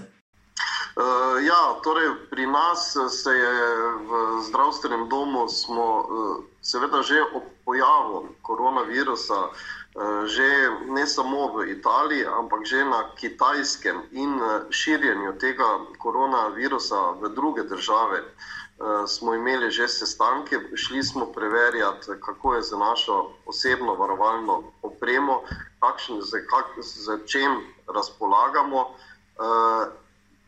Uh, 0.95 1.43
ja, 1.43 1.61
torej 1.83 2.07
pri 2.31 2.47
nas 2.47 2.95
se 3.11 3.31
je 3.35 3.55
v 4.07 4.23
zdravstvenem 4.47 5.09
domu, 5.09 5.49
smo, 5.51 5.99
uh, 5.99 6.43
seveda, 6.61 7.03
že 7.03 7.19
ob 7.35 7.43
pojavu 7.65 8.29
koronavirusa, 8.41 9.41
uh, 9.51 9.84
že 10.25 10.49
ne 10.91 11.07
samo 11.07 11.55
v 11.55 11.71
Italiji, 11.71 12.27
ampak 12.27 12.67
že 12.67 12.83
na 12.83 13.15
kitajskem 13.15 14.03
in 14.11 14.39
širjenju 14.69 15.39
tega 15.39 15.87
koronavirusa 16.03 17.15
v 17.21 17.31
druge 17.31 17.63
države. 17.63 18.19
Uh, 18.19 18.35
smo 19.07 19.33
imeli 19.33 19.71
že 19.71 19.87
sestanke, 19.87 20.59
šli 20.75 21.03
smo 21.03 21.25
preverjati, 21.25 22.11
kako 22.19 22.55
je 22.55 22.61
za 22.61 22.77
našo 22.77 23.31
osebno 23.45 23.95
varovalno 23.95 24.63
opremo, 24.81 25.41
kakšen, 25.79 26.21
z, 26.21 26.43
kak, 26.49 26.75
z 26.83 27.23
čem 27.25 27.63
razpolagamo. 27.87 28.95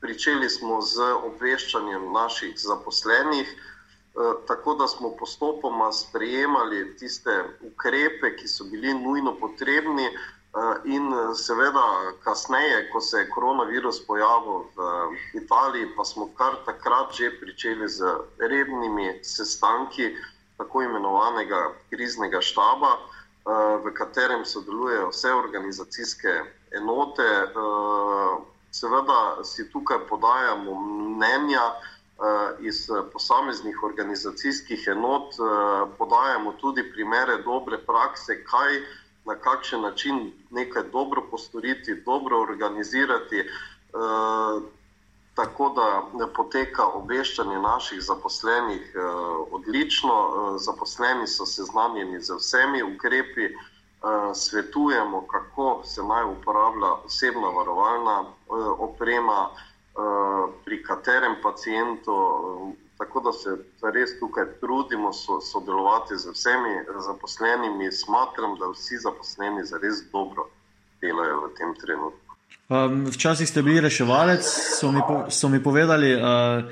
Pričeli 0.02 0.50
smo 0.50 0.82
z 0.82 1.02
obveščanjem 1.02 2.12
naših 2.12 2.54
zaposlenih, 2.58 3.48
eh, 3.48 3.77
tako 4.48 4.74
da 4.74 4.88
smo 4.88 5.10
postopoma 5.20 5.92
sprejemali 5.92 6.98
tiste 6.98 7.44
ukrepe, 7.62 8.36
ki 8.36 8.48
so 8.48 8.64
bili 8.64 8.94
nujno 8.94 9.36
potrebni, 9.40 10.06
eh, 10.06 10.76
in 10.86 11.12
seveda, 11.36 12.14
kasneje, 12.24 12.90
ko 12.92 13.02
se 13.02 13.18
je 13.18 13.30
koronavirus 13.30 14.06
pojavil 14.08 14.64
v 14.76 14.80
Italiji, 15.44 15.92
pa 15.98 16.06
smo 16.06 16.30
kar 16.38 16.56
takrat 16.66 17.14
že 17.14 17.40
pričeli 17.40 17.90
z 17.90 18.06
rednimi 18.38 19.20
sestanki 19.24 20.16
tako 20.58 20.82
imenovanega 20.82 21.74
kriznega 21.90 22.42
štaba, 22.42 22.92
eh, 22.98 23.78
v 23.86 23.94
katerem 23.94 24.46
sodelujejo 24.46 25.10
vse 25.10 25.34
organizacijske 25.34 26.42
enote 26.72 27.30
seveda 28.72 29.44
si 29.44 29.70
tukaj 29.72 29.98
podajamo 30.10 30.82
mnenja 30.82 31.62
iz 32.60 32.88
posameznih 33.14 33.84
organizacijskih 33.84 34.88
enot, 34.88 35.36
uh, 35.38 35.90
podajamo 35.98 36.54
tudi 36.62 36.84
primere 36.92 37.38
dobre 37.46 37.78
prakse, 37.78 38.44
kaj 38.44 38.80
na 39.26 39.36
kakšen 39.36 39.82
način 39.82 40.32
nekaj 40.50 40.84
dobro 40.92 41.22
postoriti, 41.32 42.02
dobro 42.06 42.42
organizirati. 42.42 43.44
Tako 45.36 45.70
da 45.70 46.28
poteka 46.36 46.86
obveščanje 46.86 47.60
naših 47.60 48.02
zaposlenih 48.02 48.96
eh, 48.96 49.02
odlično. 49.52 50.14
Eh, 50.14 50.58
zaposleni 50.60 51.28
so 51.28 51.46
seznanjeni 51.46 52.22
z 52.22 52.40
vsemi 52.40 52.84
ukrepi, 52.84 53.46
eh, 53.46 53.58
Eh, 54.04 54.36
svetujemo, 54.36 55.28
kako 55.28 55.82
se 55.84 56.04
naj 56.04 56.24
uporablja 56.24 56.92
osebna 57.06 57.48
varovalna 57.48 58.24
eh, 58.24 58.54
oprema 58.78 59.50
eh, 59.50 59.67
pri 60.66 60.84
katerem 60.84 61.38
pacijentu. 61.44 62.14
Tako 62.98 63.20
da 63.20 63.32
se 63.32 63.50
res 63.94 64.20
tukaj 64.20 64.46
trudimo 64.62 65.12
sodelovati 65.52 66.18
z 66.18 66.34
vsemi 66.34 66.74
zaposlenimi. 67.06 67.92
Smatram, 67.92 68.58
da 68.60 68.72
vsi 68.74 68.98
zaposleni 68.98 69.66
za 69.66 69.78
res 69.78 70.02
dobro 70.12 70.50
delajo 71.02 71.46
v 71.46 71.54
tem 71.58 71.76
trenutku. 71.82 72.28
Um, 72.70 73.06
včasih 73.06 73.48
ste 73.50 73.62
bili 73.62 73.80
reševalec, 73.82 74.44
so 74.80 74.92
mi, 74.92 75.02
po, 75.08 75.26
so 75.30 75.50
mi 75.50 75.64
povedali. 75.64 76.16
Uh, 76.16 76.68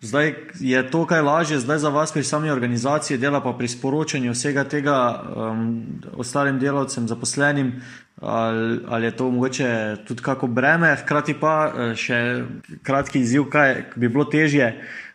Zdaj 0.00 0.34
je 0.60 0.90
to 0.90 1.06
kaj 1.06 1.22
lažje, 1.22 1.58
zdaj 1.58 1.78
za 1.78 1.88
vas 1.88 2.12
pri 2.12 2.22
sami 2.24 2.50
organizaciji 2.50 3.18
dela, 3.18 3.40
pa 3.40 3.52
pri 3.56 3.68
sporočanju 3.68 4.32
vsega 4.32 4.64
tega 4.68 4.96
um, 5.16 5.86
ostalim 6.20 6.58
delavcem, 6.60 7.08
zaposlenim, 7.08 7.72
ali, 8.20 8.80
ali 8.88 9.04
je 9.04 9.16
to 9.16 9.30
mogoče 9.30 9.96
tudi 10.08 10.22
kako 10.22 10.46
breme, 10.46 10.96
hkrati 10.96 11.34
pa 11.40 11.72
eh, 11.76 11.94
še 11.94 12.44
kratki 12.82 13.20
izziv, 13.20 13.50
kaj 13.52 13.84
bi 13.96 14.08
bilo 14.08 14.24
težje 14.24 14.72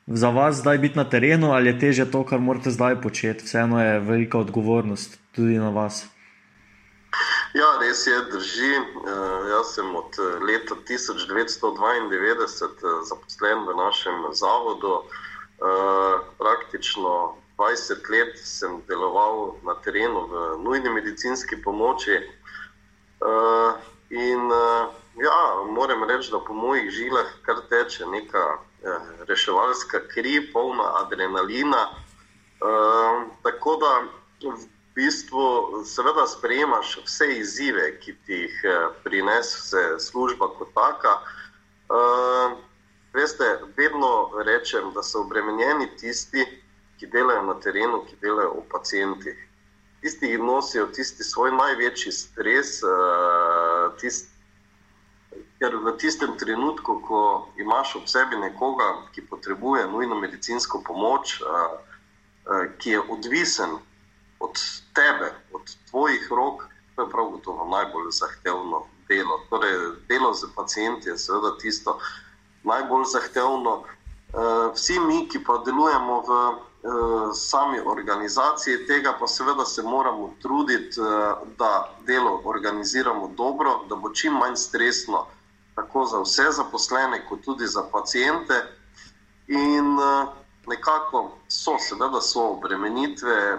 za 0.07 0.29
vas 0.29 0.55
zdaj 0.55 0.77
biti 0.77 0.97
na 0.97 1.09
terenu, 1.09 1.51
ali 1.51 1.69
je 1.69 1.79
težje 1.79 2.11
to, 2.11 2.23
kar 2.25 2.39
morate 2.39 2.71
zdaj 2.71 3.01
početi. 3.01 3.45
Vseeno 3.45 3.81
je 3.83 3.99
velika 3.99 4.37
odgovornost 4.37 5.19
tudi 5.35 5.57
na 5.57 5.69
vas. 5.69 6.05
Ja, 7.53 7.67
res 7.81 8.05
je, 8.07 8.15
drži. 8.31 8.71
Uh, 8.79 9.49
jaz 9.49 9.73
sem 9.75 9.95
od 9.95 10.19
eh, 10.19 10.39
leta 10.47 10.75
1992 10.87 11.65
uh, 11.67 13.01
zaposlen 13.09 13.65
v 13.67 13.77
našem 13.77 14.31
zavodu. 14.33 15.03
Praktično 16.41 17.37
20 17.57 18.09
let 18.09 18.33
sem 18.41 18.81
deloval 18.89 19.61
na 19.61 19.75
terenu 19.85 20.25
v 20.25 20.57
nujni 20.63 20.89
medicinski 20.89 21.61
pomoči. 21.61 22.17
Uh, 23.21 23.77
in 24.09 24.49
uh, 24.51 24.89
ja, 25.21 25.63
moram 25.69 26.03
reči, 26.03 26.31
da 26.31 26.39
po 26.39 26.53
mojih 26.53 26.89
žilah 26.89 27.29
kar 27.45 27.61
teče 27.69 28.05
neka 28.09 28.45
uh, 28.57 29.09
reševalska 29.29 30.01
kri, 30.13 30.39
polna 30.53 30.89
adrenalina. 31.05 31.87
Uh, 32.61 33.29
tako 33.43 33.77
da 33.81 33.91
v 34.49 34.57
bistvu, 34.95 35.83
seveda, 35.85 36.25
sprejemaš 36.27 36.97
vse 37.05 37.27
izzive, 37.37 37.99
ki 37.99 38.15
ti 38.25 38.33
jih 38.33 38.57
eh, 38.63 38.87
prinese 39.03 39.83
služba 39.99 40.47
kot 40.57 40.73
taka. 40.75 41.13
Uh, 41.91 42.57
veste, 43.13 43.47
vedno 43.77 44.31
rečem, 44.45 44.93
da 44.95 45.03
so 45.03 45.21
obremenjeni 45.25 45.89
tisti, 45.99 46.45
ki 46.99 47.07
delajo 47.11 47.43
na 47.43 47.55
terenu, 47.59 48.03
ki 48.07 48.15
delajo 48.21 48.53
v 48.61 48.67
pacijentih. 48.71 49.39
Tisti, 50.01 50.31
ki 50.33 50.37
nosijo 50.41 50.87
tisti 50.95 51.23
svoj 51.23 51.51
največji 51.53 52.11
stres, 52.11 52.79
uh, 52.83 53.93
tisti, 54.01 54.31
ker 55.61 55.77
v 55.77 55.93
tistem 56.01 56.33
trenutku, 56.41 56.97
ko 57.05 57.19
imaš 57.61 57.95
ob 58.01 58.07
sebi 58.09 58.37
nekoga, 58.41 58.87
ki 59.13 59.21
potrebuje 59.29 59.85
nujno 59.93 60.17
medicinsko 60.17 60.81
pomoč, 60.81 61.37
ki 62.81 62.97
je 62.97 63.01
odvisen 63.13 63.77
od 64.41 64.57
tebe, 64.97 65.29
od 65.53 65.75
tvojih 65.89 66.25
rok, 66.33 66.65
to 66.95 67.05
je 67.05 67.11
prav 67.13 67.29
gotovo 67.35 67.67
najbolj 67.69 68.09
zahtevno 68.11 68.87
delo. 69.07 69.37
Torej, 69.49 69.77
delo 70.09 70.33
z 70.33 70.49
pacijenti 70.55 71.09
je 71.09 71.17
seveda 71.17 71.53
tisto 71.61 71.99
najbolj 72.63 73.05
zahtevno. 73.13 73.83
Vsi 74.73 74.99
mi, 74.99 75.27
ki 75.29 75.43
pa 75.45 75.61
delujemo 75.65 76.21
v 76.25 76.41
sami 77.33 77.79
organizaciji 77.85 78.85
tega, 78.87 79.13
pa 79.19 79.27
seveda 79.27 79.65
se 79.65 79.83
moramo 79.83 80.33
truditi, 80.41 80.97
da 81.57 81.95
delo 82.07 82.41
organiziramo 82.45 83.33
dobro, 83.37 83.85
da 83.89 83.95
bo 83.95 84.09
čim 84.09 84.33
manj 84.33 84.55
stresno 84.55 85.27
tako 85.75 86.05
za 86.05 86.19
vse 86.19 86.51
zaposlene, 86.51 87.25
kot 87.29 87.41
tudi 87.41 87.67
za 87.67 87.83
pacijente. 87.91 88.53
In 89.47 89.93
uh, 89.93 90.29
nekako 90.67 91.37
so, 91.47 91.77
seveda, 91.79 92.21
so 92.21 92.51
obremenitve, 92.51 93.57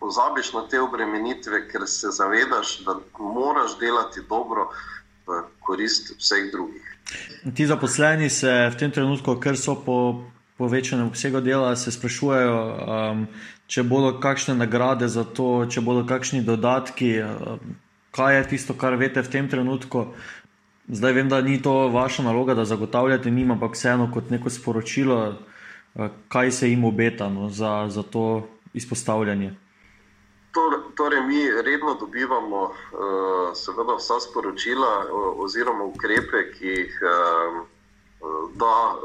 pozabiš 0.00 0.52
na 0.52 0.68
te 0.68 0.80
obremenitve, 0.80 1.68
ker 1.68 1.82
se 1.86 2.08
zavedaš, 2.10 2.78
da 2.84 2.98
moraš 3.18 3.78
delati 3.78 4.20
dobro 4.28 4.68
v 5.26 5.42
korist 5.60 6.12
vseh 6.18 6.50
drugih. 6.52 6.96
Ti 7.56 7.66
zaposleni 7.66 8.30
se 8.30 8.70
v 8.72 8.76
tem 8.78 8.90
trenutku, 8.90 9.36
ker 9.40 9.58
so 9.58 9.74
po 9.84 9.96
povečanem 10.60 11.08
obsegu 11.08 11.40
dela, 11.40 11.72
se 11.76 11.92
sprašujejo, 11.92 12.56
um, 12.60 13.22
če 13.64 13.84
bodo 13.88 14.12
kakšne 14.20 14.58
nagrade 14.60 15.08
za 15.08 15.24
to, 15.24 15.64
če 15.64 15.80
bodo 15.80 16.04
kakšni 16.04 16.44
dodatki. 16.44 17.14
Um, 17.24 17.78
kaj 18.12 18.36
je 18.36 18.44
tisto, 18.52 18.76
kar 18.76 18.98
veste 19.00 19.24
v 19.24 19.32
tem 19.32 19.48
trenutku? 19.48 20.10
Zdaj 20.90 21.12
vem, 21.16 21.28
da 21.32 21.40
ni 21.40 21.56
to 21.62 21.88
vaša 21.88 22.26
naloga, 22.26 22.54
da 22.58 22.68
zagotavljate 22.68 23.30
njim, 23.30 23.54
ampak 23.54 23.78
vseeno 23.78 24.10
kot 24.12 24.30
neko 24.30 24.50
sporočilo, 24.50 25.18
eh, 25.30 26.08
kaj 26.28 26.50
se 26.50 26.70
jim 26.70 26.84
obeta 26.84 27.28
no, 27.30 27.48
za, 27.48 27.86
za 27.88 28.02
to 28.02 28.48
izpostavljanje. 28.74 29.54
Torej, 30.96 31.22
mi 31.22 31.46
redno 31.62 31.94
dobivamo 31.94 32.62
uh, 32.62 32.74
seveda 33.54 33.94
vsa 33.94 34.18
sporočila 34.20 35.06
uh, 35.06 35.44
oziroma 35.44 35.84
ukrepe, 35.84 36.50
ki 36.58 36.66
jih 36.66 36.98
uh, 37.06 37.62
da 38.54 38.76
uh, 38.92 39.00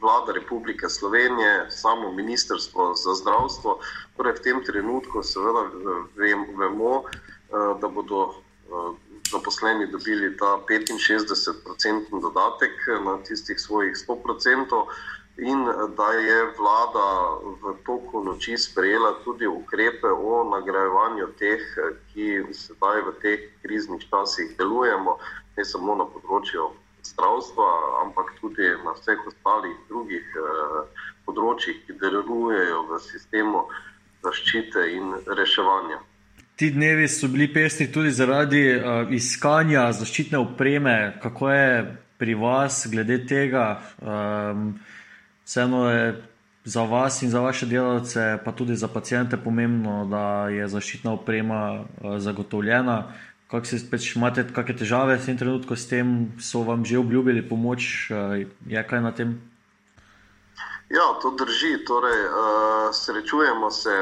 vlada 0.00 0.32
Republike 0.32 0.88
Slovenije, 0.88 1.70
samo 1.70 2.12
Ministrstvo 2.12 2.94
za 2.94 3.14
zdravstvo. 3.14 3.78
Torej, 4.16 4.32
v 4.32 4.42
tem 4.44 4.64
trenutku 4.64 5.22
seveda 5.22 5.62
vem, 6.16 6.44
vemo, 6.58 7.02
uh, 7.02 7.80
da 7.80 7.88
bodo 7.88 8.34
zaposleni 9.32 9.86
dobili 9.86 10.36
ta 10.36 10.60
65-odstotni 10.68 12.20
dodatek 12.20 12.72
na 13.04 13.18
tistih 13.24 13.60
svojih 13.60 13.92
100%, 14.08 14.84
in 15.36 15.64
da 15.96 16.08
je 16.12 16.52
vlada 16.58 17.08
v 17.62 17.74
toku 17.86 18.24
noči 18.24 18.58
sprejela 18.58 19.14
tudi 19.24 19.46
ukrepe 19.46 20.08
o 20.08 20.44
nagrajevanju 20.44 21.26
teh, 21.38 21.62
ki 22.12 22.44
sedaj 22.52 23.00
v 23.08 23.12
teh 23.22 23.40
kriznih 23.62 24.04
časih 24.10 24.56
delujemo, 24.58 25.16
ne 25.56 25.64
samo 25.64 25.96
na 25.96 26.04
področju 26.04 26.68
zdravstva, 27.02 27.68
ampak 28.04 28.34
tudi 28.40 28.68
na 28.84 28.94
vseh 28.98 29.26
ostalih 29.26 29.74
drugih 29.88 30.22
eh, 30.22 30.78
področjih, 31.26 31.82
ki 31.86 31.98
delujejo 32.00 32.86
v 32.90 33.00
sistemu 33.02 33.66
zaščite 34.22 34.86
in 34.94 35.14
reševanja. 35.26 36.00
Ti 36.56 36.70
dnevi 36.70 37.08
so 37.08 37.28
bili 37.32 37.48
pestri 37.50 37.88
tudi 37.90 38.12
zaradi 38.14 38.60
uh, 38.76 39.08
iskanja 39.10 39.88
zaščitne 39.96 40.38
opreme, 40.38 41.16
kako 41.22 41.48
je 41.50 41.70
pri 42.20 42.34
vas 42.38 42.84
glede 42.92 43.16
tega. 43.26 43.80
Um, 43.98 44.76
vseeno 45.42 45.88
je 45.90 46.04
za 46.64 46.84
vas 46.86 47.22
in 47.22 47.32
za 47.32 47.40
vaše 47.42 47.66
delavce, 47.66 48.38
pa 48.44 48.52
tudi 48.52 48.76
za 48.76 48.86
pacijente, 48.88 49.40
pomembno, 49.40 50.04
da 50.06 50.48
je 50.54 50.68
zaščitna 50.68 51.16
oprema 51.16 51.62
uh, 51.80 52.18
zagotovljena. 52.22 52.98
Kako 53.52 53.66
se 53.66 53.78
spet 53.78 54.00
imate, 54.16 54.46
kakšne 54.48 54.78
težave 54.80 55.18
v 55.20 55.24
tem 55.28 55.36
trenutku 55.36 55.76
s 55.76 55.84
tem, 55.84 56.32
so 56.40 56.64
vam 56.64 56.88
že 56.88 56.96
obljubili 56.96 57.44
pomoč, 57.44 58.08
uh, 58.08 58.40
je 58.64 58.80
kaj 58.80 59.00
na 59.04 59.12
tem? 59.12 59.36
Ja, 60.88 61.20
to 61.20 61.36
drži. 61.36 61.84
Torej, 61.84 62.20
uh, 62.32 62.88
srečujemo 62.96 63.70
se 63.70 63.92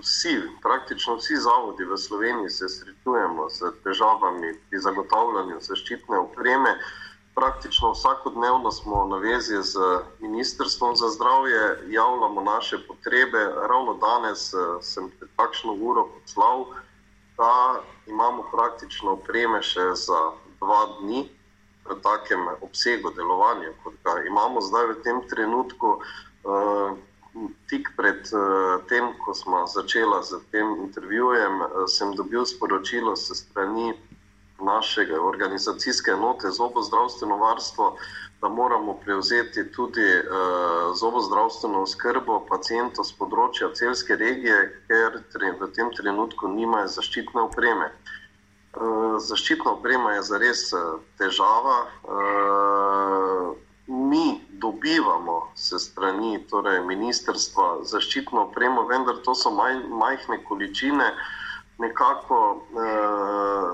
vsi, 0.00 0.42
praktično 0.62 1.22
vsi 1.22 1.38
zavodi 1.38 1.86
v 1.86 1.98
Sloveniji 1.98 2.50
se 2.50 2.68
srečujemo 2.68 3.46
s 3.50 3.62
težavami 3.86 4.58
pri 4.70 4.78
zagotavljanju 4.78 5.62
zaščitne 5.62 6.18
opreme. 6.18 6.74
Praktično 7.34 7.94
vsakodnevno 7.94 8.74
smo 8.74 9.06
na 9.06 9.22
vezi 9.22 9.62
z 9.62 9.78
Ministrstvom 10.18 10.96
za 10.96 11.14
zdravje, 11.14 11.94
javljamo 11.94 12.42
naše 12.42 12.82
potrebe. 12.90 13.38
Ravno 13.70 13.94
danes 14.02 14.50
uh, 14.50 14.82
sem 14.82 15.10
pred 15.14 15.30
takšno 15.38 15.78
uro 15.78 16.10
poslal, 16.10 16.66
da 17.40 17.80
imamo 18.06 18.44
praktično 18.52 19.16
opreme 19.16 19.62
še 19.64 19.86
za 19.96 20.20
dva 20.60 20.80
dni 21.00 21.24
v 21.88 21.96
takem 22.04 22.42
obsegu 22.60 23.10
delovanja, 23.16 23.72
kot 23.84 23.96
ga 24.04 24.18
imamo 24.28 24.60
zdaj 24.60 24.92
v 24.92 24.98
tem 25.06 25.22
trenutku. 25.32 25.96
Uh, 26.44 26.98
tik 27.70 27.88
pred 27.96 28.26
uh, 28.34 28.82
tem, 28.90 29.12
ko 29.22 29.32
smo 29.34 29.62
začeli 29.70 30.18
z 30.26 30.40
tem 30.52 30.66
intervjujem, 30.84 31.60
uh, 31.62 31.84
sem 31.88 32.12
dobil 32.18 32.44
sporočilo 32.46 33.16
se 33.16 33.38
strani 33.38 33.94
naše 34.62 35.06
organizacijske 35.18 36.10
enote 36.10 36.50
za 36.50 36.64
obozdravstveno 36.64 37.36
varstvo, 37.36 37.96
da 38.40 38.48
moramo 38.48 38.94
prevzeti 39.04 39.66
tudi 39.72 40.06
uh, 40.18 40.96
zobozdravstveno 40.96 41.86
skrbo 41.86 42.38
pacijentov 42.48 43.04
z 43.04 43.16
področja 43.18 43.68
celske 43.74 44.16
regije, 44.16 44.60
ker 44.88 45.20
v 45.60 45.68
tem 45.76 45.92
trenutku 45.96 46.48
nimajo 46.48 46.88
zaščitne 46.88 47.44
opreme. 47.50 47.90
Uh, 47.90 48.20
Eh, 48.70 49.14
zaščitna 49.18 49.72
oprema 49.72 50.12
je 50.14 50.22
zares 50.28 50.60
eh, 50.78 50.82
težava. 51.18 51.78
Eh, 52.16 53.46
mi 53.90 54.26
dobivamo 54.62 55.38
se 55.58 55.80
strani 55.82 56.38
torej 56.52 56.78
ministrstva 56.86 57.64
zaščitno 57.92 58.44
opremo, 58.44 58.84
vendar 58.86 59.18
to 59.24 59.34
so 59.34 59.50
maj, 59.50 59.74
majhne 60.02 60.38
količine. 60.46 61.08
Nekako 61.80 62.62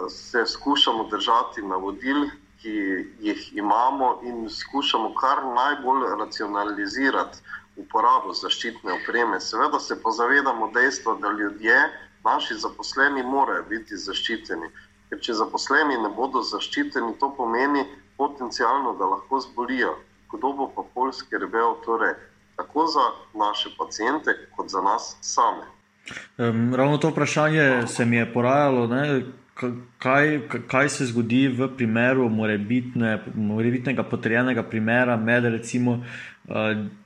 se 0.08 0.46
skušamo 0.46 1.04
držati 1.10 1.62
navodil, 1.62 2.28
ki 2.62 2.74
jih 3.20 3.56
imamo, 3.56 4.20
in 4.22 4.48
skušamo 4.50 5.14
kar 5.14 5.44
najbolj 5.44 6.04
racionalizirati 6.20 7.38
uporabo 7.76 8.32
zaščitne 8.32 8.92
opreme. 8.92 9.40
Seveda 9.40 9.80
se 9.80 9.98
pa 10.02 10.10
zavedamo 10.10 10.70
dejstva, 10.74 11.16
da 11.20 11.32
ljudje, 11.40 11.76
naši 12.24 12.54
zaposleni, 12.54 13.22
morajo 13.22 13.64
biti 13.68 13.96
zaščiteni. 13.96 14.70
Ker 15.08 15.20
če 15.22 15.36
zaposleni 15.42 15.98
ne 16.02 16.10
bodo 16.16 16.42
zaščiteni, 16.42 17.18
to 17.20 17.30
pomeni 17.36 17.84
potencialno, 18.18 18.94
da 18.98 19.10
lahko 19.16 19.40
zbolijo. 19.44 19.94
Kdo 20.32 20.52
bo 20.58 20.70
pa 20.74 20.82
pol 20.94 21.12
skrbel 21.14 21.76
torej, 21.84 22.14
tako 22.56 22.86
za 22.90 23.04
naše 23.34 23.74
pacijente, 23.78 24.34
kot 24.56 24.70
za 24.70 24.82
nas 24.82 25.16
same? 25.20 25.75
Um, 26.38 26.74
ravno 26.74 26.98
to 26.98 27.10
vprašanje 27.10 27.86
se 27.86 28.04
mi 28.04 28.16
je 28.16 28.32
porajalo. 28.32 28.86
Ne? 28.86 29.22
Kaj, 29.98 30.40
kaj 30.68 30.88
se 30.88 31.06
zgodi 31.06 31.48
v 31.48 31.68
primeru 31.76 32.28
morebitne, 32.28 33.18
morebitnega 33.34 34.02
potrjenega 34.04 34.62
primera 34.62 35.16
med 35.16 35.44
recimo 35.44 36.02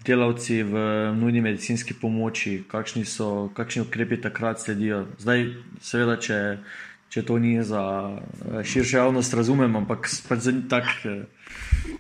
delavci 0.04 0.62
v 0.62 0.72
nujni 1.14 1.40
medicinski 1.40 1.94
pomoči, 1.94 2.64
kakšni, 2.68 3.04
so, 3.04 3.48
kakšni 3.54 3.82
ukrepi 3.82 4.18
takrat 4.20 4.60
sledijo? 4.60 5.04
Zdaj, 5.18 5.46
seveda, 5.80 6.16
če 6.20 6.40
če 7.10 7.24
to 7.26 7.38
ni 7.42 7.58
za 7.66 7.82
eh, 7.82 8.62
širšo 8.64 9.02
javnost, 9.02 9.34
razumem, 9.34 9.76
ampak 9.82 10.06
pač 10.28 10.46
za 10.46 10.54
tak. 10.70 10.86
Eh. 11.04 11.26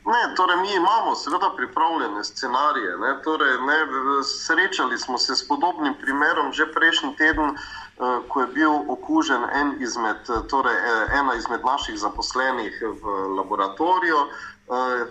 Ne, 0.06 0.22
torej 0.38 0.60
mi 0.62 0.70
imamo 0.76 1.16
seveda 1.18 1.50
pripravljene 1.56 2.22
scenarije. 2.24 2.96
Ne, 3.02 3.16
torej, 3.24 3.56
ne, 3.66 3.78
srečali 4.24 4.98
smo 4.98 5.18
se 5.18 5.34
s 5.34 5.48
podobnim 5.48 5.94
primerom 6.02 6.52
že 6.52 6.70
prejšnji 6.74 7.16
teden, 7.18 7.56
eh, 7.56 8.20
ko 8.28 8.46
je 8.46 8.48
bil 8.54 8.74
okužen 8.94 9.42
en 9.50 9.74
izmed, 9.82 10.30
torej, 10.50 10.78
ena 11.18 11.34
izmed 11.34 11.66
naših 11.66 11.98
zaposlenih 11.98 12.78
v 13.02 13.18
laboratoriju. 13.40 14.22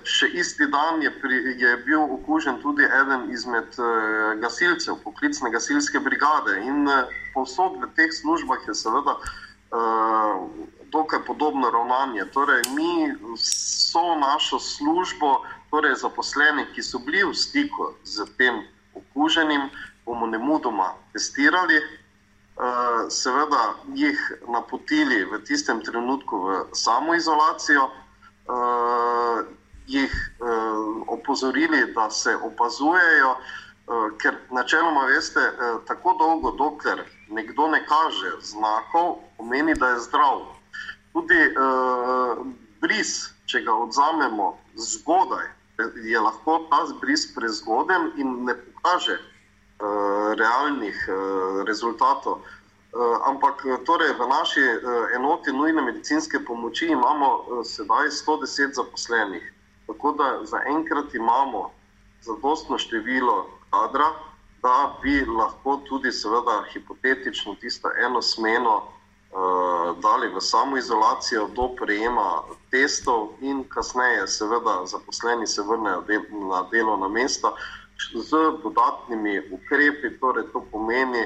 Še 0.07 0.29
isti 0.39 0.69
dan 0.71 1.01
je, 1.03 1.09
pri, 1.19 1.35
je 1.59 1.71
bil 1.83 1.99
okužen 1.99 2.61
tudi 2.63 2.85
eden 2.87 3.25
izmed 3.27 3.75
gasilcev, 4.39 5.01
poklicne 5.03 5.51
gasilske 5.51 5.99
brigade. 5.99 6.55
In 6.63 6.87
povsod 7.33 7.75
v 7.83 7.89
teh 7.97 8.07
službah 8.07 8.63
je 8.71 8.75
seveda 8.79 9.17
uh, 9.19 9.27
dokaj 10.91 11.19
podobno 11.27 11.69
ravnanje. 11.69 12.25
Torej, 12.33 12.61
mi 12.75 13.13
vso 13.33 14.15
našo 14.15 14.59
službo, 14.59 15.45
torej 15.69 15.95
zaposleni, 15.95 16.65
ki 16.73 16.83
so 16.83 16.99
bili 16.99 17.23
v 17.23 17.33
stiku 17.33 17.93
z 18.03 18.25
tem 18.37 18.63
okuženim, 18.93 19.69
bomo 20.05 20.27
ne 20.27 20.37
mudoma 20.37 20.93
testirali, 21.13 21.77
uh, 21.77 23.05
seveda 23.09 23.75
jih 23.93 24.17
napotili 24.47 25.25
v 25.25 25.43
tistem 25.45 25.81
trenutku 25.85 26.37
v 26.37 26.65
samoizolacijo. 26.73 27.89
Uh, 28.49 29.45
jih 29.89 30.13
opozorili, 31.07 31.93
da 31.93 32.09
se 32.09 32.35
opazujejo, 32.35 33.35
ker 34.21 34.35
načeloma 34.51 35.05
veste, 35.09 35.41
tako 35.87 36.13
dolgo, 36.19 36.51
dokler 36.51 37.01
nekdo 37.29 37.67
ne 37.67 37.85
kaže 37.85 38.31
znakov, 38.41 39.15
pomeni, 39.37 39.73
da 39.73 39.87
je 39.87 39.99
zdrav. 39.99 40.45
Tudi 41.13 41.39
uh, 41.49 42.45
bris, 42.81 43.31
če 43.45 43.61
ga 43.65 43.73
odzamemo 43.73 44.57
zgodaj, 44.75 45.47
je 46.03 46.19
lahko 46.19 46.59
ta 46.69 46.83
bris 47.01 47.27
prezgoden 47.35 48.11
in 48.17 48.43
ne 48.45 48.55
pokaže 48.57 49.17
uh, 49.17 50.33
realnih 50.39 50.97
uh, 51.07 51.63
rezultatov. 51.67 52.41
Uh, 52.89 53.21
ampak 53.29 53.61
torej, 53.85 54.13
v 54.17 54.27
naši 54.27 54.65
uh, 54.65 55.13
enoti 55.15 55.53
nujne 55.53 55.81
medicinske 55.81 56.41
pomoči 56.45 56.89
imamo 56.89 57.27
uh, 57.37 57.61
sedaj 57.65 58.09
110 58.09 58.73
zaposlenih. 58.73 59.53
Tako 59.87 60.11
da 60.11 60.45
zaenkrat 60.45 61.13
imamo 61.13 61.69
zadostno 62.21 62.77
število 62.77 63.45
kadra, 63.69 64.09
da 64.61 64.99
bi 65.03 65.25
lahko 65.25 65.77
tudi, 65.87 66.11
seveda, 66.11 66.63
hipotetično 66.73 67.55
tisto 67.61 67.89
eno 68.05 68.21
smeno 68.21 68.75
uh, 68.77 70.01
dali 70.01 70.27
v 70.35 70.41
samo 70.41 70.77
izolacijo 70.77 71.47
do 71.55 71.69
prejema 71.79 72.41
testov, 72.71 73.29
in 73.41 73.63
kasneje, 73.69 74.27
seveda, 74.27 74.81
zaposleni 74.85 75.47
se 75.47 75.61
vrnejo 75.61 76.01
del, 76.01 76.25
na 76.31 76.63
delovna 76.71 77.07
mesta 77.07 77.53
z 78.15 78.29
dodatnimi 78.63 79.41
ukrepi. 79.51 80.19
Torej, 80.19 80.51
to 80.53 80.63
pomeni, 80.71 81.23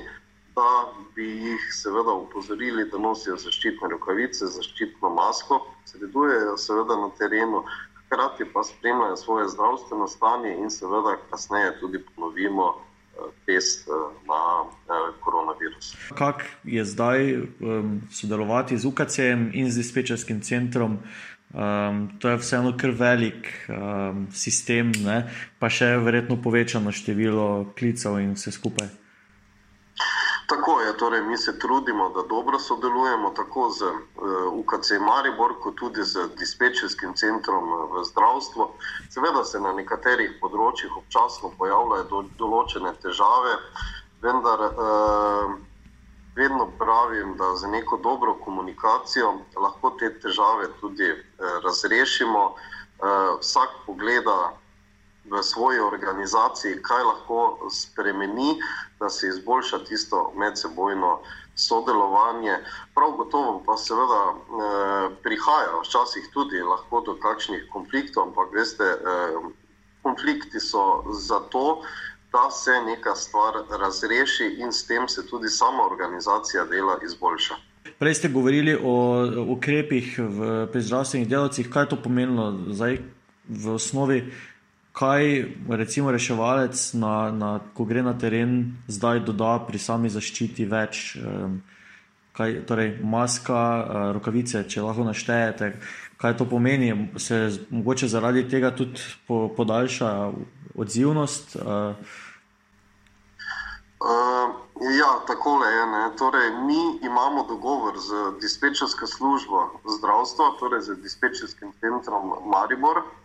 da 0.56 0.94
bi 1.16 1.26
jih 1.26 1.74
seveda 1.74 2.12
upozorili, 2.12 2.86
da 2.90 2.98
nosijo 2.98 3.38
zaščitne 3.38 3.90
rokavice, 3.90 4.46
zaščitno 4.46 5.10
masko, 5.10 5.62
sredujejo 5.90 6.58
seveda 6.58 6.98
na 7.02 7.10
terenu. 7.18 7.64
Hkrati 8.04 8.46
pa 8.54 8.64
spremljajo 8.64 9.16
svoje 9.18 9.48
zdravstveno 9.50 10.08
stanje, 10.08 10.58
in 10.62 10.70
seveda, 10.70 11.18
kasneje 11.32 11.80
tudi 11.80 12.04
ponovimo 12.06 12.76
test 13.46 13.88
eh, 13.88 13.92
na 14.28 14.42
eh, 14.64 15.14
koronavirus. 15.20 15.96
Kako 16.16 16.42
je 16.64 16.86
zdaj 16.86 17.20
sodelovati 18.12 18.78
z 18.78 18.86
UKC-jem 18.86 19.52
in 19.54 19.72
z 19.72 19.78
dispečerskim 19.78 20.42
centrom? 20.42 21.00
Um, 21.54 22.10
to 22.20 22.30
je 22.30 22.38
vseeno 22.38 22.74
kar 22.78 22.90
velik 22.98 23.70
um, 23.70 24.26
sistem, 24.34 24.90
ne? 25.06 25.30
pa 25.62 25.70
še 25.70 25.92
verjetno 26.02 26.40
povečano 26.42 26.90
število 26.90 27.76
klicev 27.78 28.18
in 28.24 28.34
vse 28.34 28.50
skupaj. 28.56 28.90
Tako 30.54 30.82
je, 30.82 30.98
torej 30.98 31.22
mi 31.22 31.38
se 31.38 31.60
trudimo, 31.60 32.10
da 32.10 32.22
dobro 32.22 32.60
sodelujemo 32.60 33.30
tako 33.30 33.70
z 33.70 33.82
eh, 33.86 33.94
UKC 34.54 34.92
Maribor, 35.02 35.54
kot 35.64 35.76
tudi 35.76 36.04
z 36.04 36.28
dispečerskim 36.38 37.14
centrom 37.14 37.64
eh, 37.64 37.78
v 37.94 38.04
zdravstvu. 38.04 38.68
Seveda 39.10 39.44
se 39.44 39.60
na 39.60 39.74
nekaterih 39.74 40.38
področjih 40.42 40.94
občasno 41.02 41.50
pojavljajo 41.58 42.06
do, 42.12 42.22
določene 42.38 42.94
težave, 43.02 43.56
vendar 44.22 44.62
uh, 44.70 45.56
vedno 46.38 46.70
pravim, 46.78 47.34
da 47.38 47.56
za 47.58 47.68
neko 47.68 47.98
dobro 47.98 48.38
komunikacijo 48.46 49.34
lahko 49.58 49.96
te 50.00 50.12
težave 50.22 50.70
tudi 50.82 51.10
uh, 51.10 51.58
razrešimo. 51.66 52.44
Uh, 52.54 53.42
vsak 53.42 53.82
pogleda 53.88 54.54
v 55.26 55.44
svoji 55.44 55.80
organizaciji, 55.80 56.82
kaj 56.82 57.04
lahko 57.04 57.70
spremeni, 57.72 58.60
da 59.00 59.10
se 59.10 59.28
izboljša 59.28 59.80
tisto 59.88 60.34
medsebojno 60.36 61.20
sodelovanje. 61.56 62.58
Prav 62.96 63.12
gotovo 63.12 63.64
pa 63.66 63.78
seveda 63.78 64.22
eh, 64.34 65.16
prihaja 65.24 65.80
včasih 65.82 66.30
tudi 66.34 66.60
do 67.06 67.16
kakšnih 67.22 67.68
konfliktov, 67.74 68.24
ampak 68.24 68.54
veste, 68.54 68.84
eh, 68.84 68.98
konflikti 70.02 70.60
so 70.60 71.04
zato. 71.12 71.82
Da 72.34 72.50
se 72.50 72.72
neka 72.86 73.16
stvar 73.16 73.54
razreši, 73.70 74.56
in 74.58 74.72
s 74.72 74.88
tem 74.88 75.08
se 75.08 75.28
tudi 75.28 75.50
sama 75.50 75.86
organizacija 75.86 76.66
dela 76.66 76.98
izboljša. 77.06 77.56
Prej 78.00 78.14
ste 78.14 78.30
govorili 78.30 78.74
o 78.84 78.96
ukrepih 79.48 80.20
pri 80.72 80.82
zdravstvenih 80.82 81.30
delavcih. 81.30 81.70
Kaj 81.70 81.84
je 81.84 81.90
to 81.90 81.96
pomenilo 82.04 82.58
zdaj 82.68 82.98
v 83.50 83.76
osnovi? 83.76 84.34
Kaj 84.94 85.46
recimo 85.70 86.12
reševalec, 86.12 86.94
na, 86.94 87.32
na, 87.32 87.60
ko 87.74 87.86
gre 87.86 88.04
na 88.04 88.14
teren, 88.14 88.78
zdaj 88.88 89.26
doda 89.26 89.58
pri 89.68 89.82
sami 89.82 90.10
zaščiti 90.10 90.70
več. 90.70 91.18
Kaj, 92.34 92.64
torej, 92.66 92.96
maska, 93.06 93.62
eh, 93.62 94.06
rokavice, 94.18 94.64
če 94.66 94.82
lahko 94.82 95.06
naštejete, 95.06 95.68
kaj 96.18 96.38
to 96.38 96.48
pomeni, 96.50 96.90
se 97.22 97.52
mogoče 97.70 98.10
zaradi 98.10 98.48
tega 98.50 98.72
tudi 98.74 99.02
po, 99.28 99.50
podaljša 99.54 100.10
odzivnost. 100.74 101.56
Uh, 101.62 101.94
ja, 104.98 105.12
tako 105.30 105.60
je. 105.62 105.86
Torej, 106.18 106.50
mi 106.66 107.06
imamo 107.06 107.46
dogovor 107.46 108.02
z 108.02 108.40
dispečersko 108.42 109.08
službo 109.08 109.70
zdravstva, 110.00 110.58
torej 110.60 110.82
z 110.82 110.98
dispečerskim 111.06 111.74
centrom 111.82 112.34
Maribor, 112.50 113.04
Eh, 113.04 113.23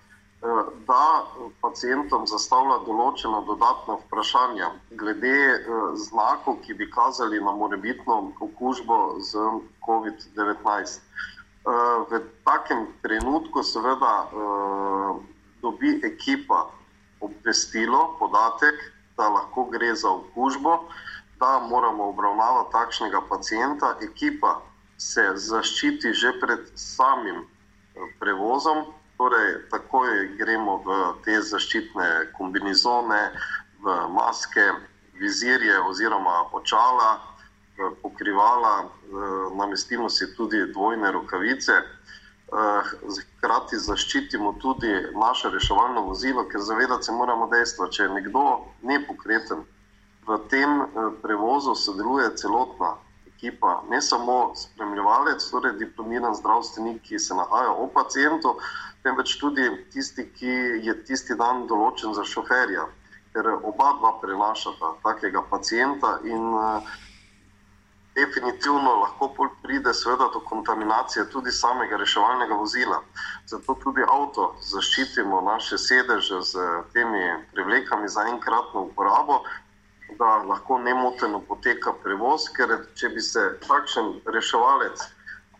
da 0.87 1.27
pacijentom 1.61 2.27
zastavlja 2.31 2.79
določena 2.87 3.40
dodatna 3.46 3.96
vprašanja 4.05 4.70
glede 5.01 5.35
eh, 5.35 5.72
znakov, 5.98 6.61
ki 6.62 6.77
bi 6.79 6.87
kazali 6.90 7.40
na 7.42 7.53
morebitno 7.53 8.20
okužbo 8.46 9.18
z 9.18 9.35
COVID-19. 9.87 10.94
Eh, 10.94 11.72
v 12.11 12.20
takem 12.46 12.87
trenutku, 13.03 13.62
seveda, 13.66 14.31
dobi 15.62 15.98
ekipa 16.07 16.68
obvestilo, 17.20 18.14
podatek, 18.20 18.79
da 19.18 19.27
lahko 19.29 19.64
gre 19.72 19.90
za 19.98 20.09
okužbo, 20.09 20.85
da 21.42 21.59
moramo 21.66 22.12
obravnavati 22.14 22.72
takšnega 22.72 23.24
pacijenta. 23.29 23.96
Ekipa 24.07 24.61
se 24.98 25.27
zaščiti 25.35 26.14
že 26.14 26.33
pred 26.40 26.70
samim 26.74 27.42
prevozom 28.22 28.87
Torej, 29.18 29.66
takoj 29.70 30.38
gremo 30.38 30.78
v 30.87 30.96
te 31.26 31.40
zaščitne 31.42 32.31
kombinizone, 32.38 33.18
v 33.83 33.94
maske, 34.14 34.62
vizirje 35.18 35.74
oziroma 35.90 36.44
očala, 36.54 37.18
pokrivala, 38.02 38.87
namestimo 39.59 40.07
si 40.09 40.31
tudi 40.37 40.61
dvojne 40.70 41.11
rokavice. 41.11 41.81
Hkrati 42.48 43.81
zaščitimo 43.88 44.54
tudi 44.62 44.92
naše 45.18 45.50
reševalno 45.50 46.07
vozilo, 46.07 46.46
ker 46.48 46.62
zavedati 46.62 47.11
se 47.11 47.12
moramo 47.12 47.50
dejstva, 47.50 47.90
če 47.90 48.07
je 48.07 48.14
nekdo 48.20 48.44
nepokreten, 48.87 49.66
v 50.28 50.38
tem 50.48 50.78
prevozu 51.22 51.74
sodeluje 51.74 52.31
celotna 52.37 52.94
ekipa, 53.26 53.83
ne 53.90 54.00
samo 54.02 54.54
spremljevalec, 54.57 55.44
torej 55.50 55.76
diplomiran 55.78 56.35
zdravstvenik, 56.35 57.02
ki 57.02 57.18
se 57.18 57.35
nahaja 57.35 57.70
o 57.70 57.87
pacijentu, 57.94 58.57
temveč 59.02 59.37
tudi 59.40 59.66
tisti, 59.92 60.28
ki 60.37 60.54
je 60.87 60.94
tisti 61.04 61.37
dan 61.38 61.66
določen 61.70 62.14
za 62.14 62.24
šoferja, 62.24 62.87
ker 63.32 63.50
oba 63.56 63.92
dva 64.00 64.14
prenašata 64.22 64.94
takega 65.04 65.42
pacijenta 65.50 66.18
in 66.24 66.48
uh, 66.54 66.96
definitivno 68.18 68.94
lahko 69.02 69.28
pride 69.62 69.94
seveda 69.94 70.26
do 70.34 70.40
kontaminacije 70.40 71.30
tudi 71.30 71.52
samega 71.52 71.96
reševalnega 71.96 72.54
vozila. 72.54 73.02
Zato 73.46 73.74
tudi 73.84 74.02
avto 74.02 74.48
zaščitimo 74.72 75.40
naše 75.50 75.78
sedeže 75.78 76.40
z 76.50 76.66
temi 76.92 77.22
prevlekami 77.52 78.08
za 78.08 78.26
enkratno 78.32 78.88
uporabo, 78.88 79.42
da 80.18 80.30
lahko 80.50 80.78
nemoteno 80.78 81.40
poteka 81.40 81.92
prevoz, 82.02 82.48
ker 82.56 82.74
če 82.98 83.12
bi 83.14 83.22
se 83.22 83.44
takšen 83.68 84.12
reševalec 84.34 85.04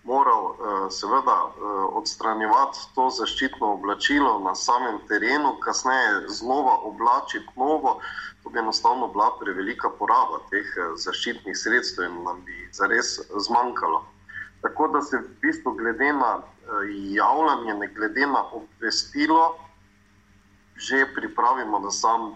moral 0.09 0.45
uh, 0.45 0.57
seveda 0.91 1.37
uh, 1.45 1.53
odstranjevati 2.01 2.79
to 2.95 3.09
zaščitno 3.19 3.73
oblačilo 3.77 4.39
na 4.45 4.55
samem 4.55 4.99
terenu, 5.09 5.57
kasneje 5.65 6.29
znova 6.41 6.77
oblačiti 6.91 7.53
novo, 7.57 7.99
to 8.43 8.51
bi 8.51 8.59
enostavno 8.59 9.09
bila 9.13 9.29
prevelika 9.41 9.91
poraba 9.99 10.41
teh 10.51 10.69
uh, 10.77 10.95
zaščitnih 11.05 11.57
sredstev 11.57 12.09
in 12.09 12.23
nam 12.25 12.41
bi 12.47 12.57
zares 12.73 13.19
zmanjkalo. 13.49 14.05
Tako 14.63 14.89
da 14.95 15.03
se 15.03 15.21
v 15.23 15.29
bistvu 15.43 15.73
glede 15.79 16.13
na 16.13 16.41
javljanje, 17.15 17.75
ne 17.75 17.87
glede 17.95 18.27
na 18.27 18.43
obvestilo, 18.53 19.45
že 20.77 21.07
pripravimo 21.15 21.79
na 21.79 21.91
sam 21.95 22.33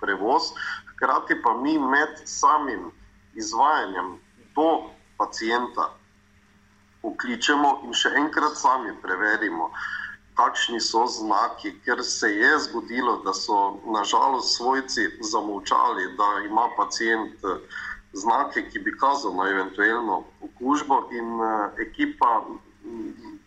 prevoz, 0.00 0.52
hkrati 0.92 1.36
pa 1.42 1.56
mi 1.58 1.74
med 1.78 2.22
samim 2.24 2.86
izvajanjem 3.34 4.14
do 4.54 4.68
pacijenta 5.18 5.90
pokličemo 7.04 7.70
in 7.84 7.92
še 7.92 8.14
enkrat 8.20 8.56
sami 8.58 8.96
preverimo, 9.02 9.70
kakšni 10.34 10.80
so 10.82 11.04
znaki, 11.06 11.76
ker 11.86 12.02
se 12.02 12.32
je 12.32 12.52
zgodilo, 12.66 13.20
da 13.26 13.34
so 13.36 13.58
nažalost 13.86 14.56
svojci 14.56 15.06
zamolčali, 15.32 16.08
da 16.18 16.30
ima 16.48 16.68
pacijent 16.76 17.44
eh, 17.44 17.82
znake, 18.14 18.66
ki 18.70 18.82
bi 18.86 18.96
kazali 18.98 19.36
na 19.36 19.48
eventualno 19.50 20.22
okužbo, 20.48 21.00
in 21.10 21.34
uh, 21.40 21.70
ekipa 21.82 22.30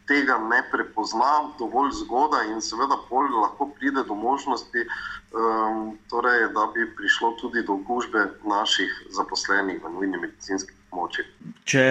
tega 0.07 0.37
ne 0.37 0.59
prepozna 0.71 1.31
dovolj 1.59 1.91
zgodaj 2.01 2.49
in 2.51 2.61
seveda 2.61 2.97
pol 3.09 3.27
lahko 3.41 3.69
pride 3.79 4.03
do 4.07 4.15
možnosti, 4.15 4.83
um, 4.87 5.97
torej, 6.11 6.47
da 6.55 6.67
bi 6.75 6.87
prišlo 6.95 7.31
tudi 7.41 7.63
do 7.63 7.77
okužbe 7.79 8.25
naših 8.43 8.91
zaposlenih 9.19 9.83
v 9.83 9.93
nujni 9.93 10.17
medicinski 10.17 10.76
pomoči. 10.89 11.25
Če 11.65 11.83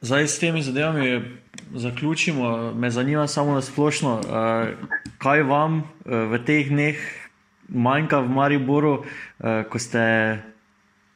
zdaj 0.00 0.28
s 0.28 0.38
temi 0.38 0.62
zadevami 0.62 1.38
zaključimo, 1.74 2.72
me 2.74 2.90
zanima 2.90 3.26
samo 3.26 3.54
na 3.54 3.62
splošno, 3.62 4.20
uh, 4.20 4.88
kaj 5.18 5.42
vam 5.42 5.82
uh, 5.82 5.84
v 6.32 6.40
teh 6.46 6.68
dneh 6.70 6.98
manjka 7.68 8.20
v 8.20 8.28
Mariboru, 8.28 8.94
uh, 9.00 9.64
ko 9.70 9.78
ste 9.78 10.04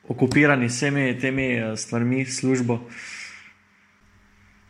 okupirani 0.09 0.69
s 0.69 0.81
vsemi 0.81 1.19
temi 1.21 1.77
stvarmi, 1.77 2.25
službo. 2.27 2.81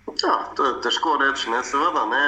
Ja, 0.09 0.51
to 0.57 0.65
je 0.67 0.81
težko 0.83 1.15
reči. 1.21 1.51
Ne. 1.51 1.63
Seveda 1.63 2.07
ne, 2.11 2.27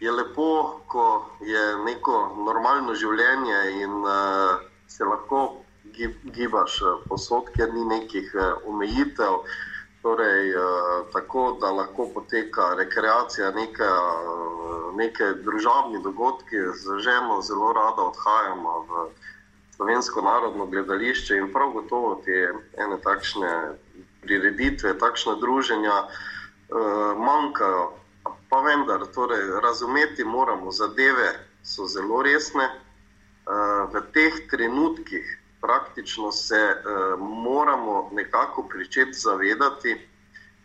je 0.00 0.12
lepo, 0.12 0.82
ko 0.86 1.30
je 1.40 1.62
neko 1.86 2.36
normalno 2.44 2.94
življenje 2.94 3.60
in 3.80 3.92
uh, 4.02 4.60
se 4.86 5.04
lahko 5.04 5.61
gib, 5.96 6.12
gibaš 6.24 6.80
eh, 6.82 7.04
posod, 7.08 7.50
ker 7.56 7.72
ni 7.74 7.84
nekih 7.84 8.32
uh, 8.34 8.68
omejitev. 8.68 9.44
Torej, 10.02 10.48
uh, 10.58 10.62
tako 11.12 11.56
da 11.60 11.70
lahko 11.70 12.08
poteka 12.14 12.72
rekreacija, 12.74 13.52
neke, 13.54 13.90
neke 14.98 15.28
družabni 15.44 16.02
dogodki 16.02 16.58
z 16.74 16.98
ženo, 17.04 17.38
zelo 17.42 17.70
rada 17.72 18.08
odhajamo 18.10 18.72
v 18.88 19.04
slovensko 19.76 20.24
narodno 20.26 20.66
gledališče 20.66 21.36
in 21.38 21.52
prav 21.52 21.70
gotovo 21.76 22.16
te 22.24 22.48
ene 22.82 22.98
takšne 23.04 23.52
prireditve, 24.22 24.96
takšne 24.98 25.36
druženja 25.40 25.94
manjkajo. 27.18 27.92
Pa 28.50 28.58
vendar, 28.66 29.06
torej, 29.14 29.46
razumeti 29.62 30.24
moramo, 30.24 30.72
zadeve 30.72 31.30
so 31.62 31.86
zelo 31.86 32.22
resne. 32.22 32.68
V 33.92 34.02
teh 34.14 34.34
trenutkih 34.50 35.38
praktično 35.62 36.32
se 36.32 36.60
uh, 36.74 37.20
moramo 37.20 38.10
nekako 38.12 38.62
pričeti 38.62 39.12
zavedati, 39.12 40.08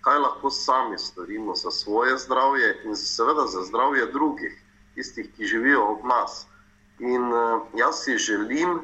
kaj 0.02 0.20
lahko 0.20 0.50
sami 0.50 0.98
storimo 0.98 1.56
za 1.56 1.72
svoje 1.72 2.18
zdravje 2.18 2.82
in 2.86 2.96
seveda 2.96 3.46
za 3.48 3.62
zdravje 3.64 4.06
drugih, 4.06 4.62
tistih, 4.96 5.30
ki 5.38 5.46
živijo 5.46 5.86
ob 5.92 6.06
nas. 6.06 6.48
In 7.00 7.34
uh, 7.34 7.62
jaz 7.74 8.04
si 8.04 8.18
želim, 8.18 8.80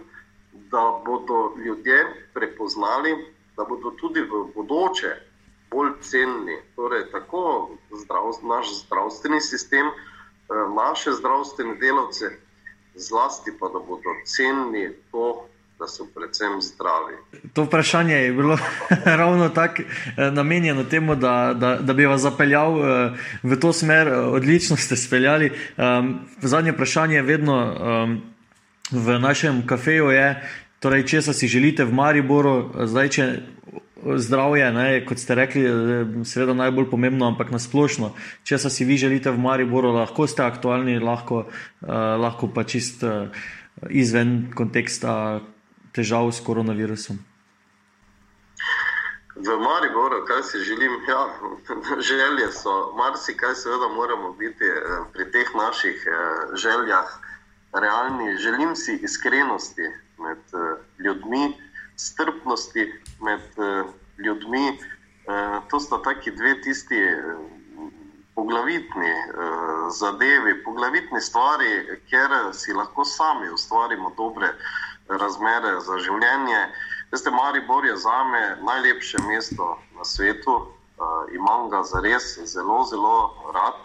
da 0.54 1.02
bodo 1.06 1.54
ljudje 1.66 2.30
prepoznali, 2.34 3.34
da 3.58 3.64
bodo 3.64 3.92
tudi 3.92 4.22
v 4.22 4.46
bodoče 4.56 5.16
bolj 5.72 5.92
cenni. 6.02 6.58
Torej, 6.76 7.12
tako 7.12 7.70
zdrav, 7.92 8.32
naš 8.42 8.86
zdravstveni 8.86 9.42
sistem, 9.42 9.88
eh, 9.88 9.94
naše 10.76 11.12
zdravstvene 11.12 11.76
delavce, 11.76 12.26
zlasti 12.96 13.52
pa 13.60 13.68
da 13.68 13.80
bodo 13.80 14.10
cenni 14.26 14.94
to. 15.12 15.48
Da 15.84 15.88
so 15.88 16.06
predvsem 16.16 16.62
zdravi. 16.62 17.16
To 17.54 17.64
vprašanje 17.64 18.16
je 18.16 18.34
bilo 18.34 18.58
ravno 19.20 19.50
tako 19.50 19.82
eh, 19.82 20.32
namenjeno 20.32 20.84
temu, 20.84 21.16
da, 21.16 21.54
da, 21.56 21.76
da 21.76 21.94
bi 21.94 22.06
vas 22.06 22.22
zapeljal 22.22 22.78
eh, 22.80 23.12
v 23.44 23.60
to 23.60 23.74
smer. 23.74 24.08
Odlično 24.08 24.78
ste 24.78 24.96
speljali. 24.96 25.52
Zadnje 26.42 26.72
vprašanje 26.72 27.16
je 27.16 27.22
vedno 27.22 27.58
v 28.92 29.20
našem 29.20 29.68
kafeju, 29.68 30.12
je, 30.12 30.28
torej, 30.80 31.04
če 31.06 31.22
si 31.22 31.48
želite 31.48 31.84
v 31.84 31.94
Mariboru, 31.94 32.56
zdaj, 32.88 33.10
če 33.10 33.28
zdravje, 34.04 34.70
ne, 34.76 34.88
kot 35.08 35.20
ste 35.20 35.36
rekli, 35.36 35.64
seveda 36.28 36.56
najbolj 36.58 36.90
pomembno, 36.92 37.28
ampak 37.32 37.52
na 37.52 37.60
splošno. 37.60 38.14
Če 38.48 38.60
si 38.68 38.88
vi 38.88 38.98
želite 39.00 39.32
v 39.32 39.40
Mariboru, 39.40 39.94
lahko 39.96 40.28
ste 40.28 40.44
aktualni, 40.44 41.00
lahko, 41.00 41.46
uh, 41.48 41.92
lahko 42.20 42.52
pa 42.52 42.64
čist 42.68 43.04
uh, 43.08 43.32
izven 43.90 44.52
konteksta 44.56 45.42
težav 45.94 46.32
s 46.32 46.42
koronavirusom. 46.46 47.20
V 49.36 49.50
Mariboru, 49.58 50.26
kaj 50.26 50.44
si 50.44 50.60
želim, 50.62 50.92
ja, 51.10 51.22
želje 52.10 52.52
so, 52.52 52.94
marsikaj 52.98 53.56
seveda 53.56 53.88
moramo 53.96 54.34
biti 54.34 54.66
eh, 54.66 55.06
pri 55.14 55.32
teh 55.32 55.50
naših 55.56 56.08
željah 56.54 57.10
realni. 57.74 58.38
Želim 58.38 58.76
si 58.76 59.00
iskrenosti 59.02 59.90
med 60.18 60.42
ljudmi, 61.00 61.58
strpnosti 61.96 63.02
med 63.22 63.42
ljudmi. 64.18 64.78
To 65.70 65.80
sta 65.80 66.02
taki 66.02 66.32
dve 66.32 66.62
tisti 66.62 67.00
poglavitni 68.36 69.14
zadevi, 70.00 70.64
poglavitni 70.64 71.22
stvari, 71.22 72.00
kjer 72.10 72.30
si 72.54 72.74
lahko 72.74 73.06
sami 73.06 73.50
ustvarimo 73.50 74.14
dobre 74.18 74.54
razmere 75.08 75.80
za 75.82 75.98
življenje. 76.00 76.62
Veste, 77.12 77.32
Maribor 77.32 77.86
je 77.86 77.96
za 77.98 78.24
me 78.24 78.58
najlepše 78.62 79.18
mesto 79.28 79.78
na 79.98 80.06
svetu, 80.06 80.56
uh, 80.56 81.34
imam 81.36 81.70
ga 81.70 81.84
za 81.84 82.02
res 82.02 82.38
zelo, 82.46 82.84
zelo 82.90 83.34
rad. 83.54 83.80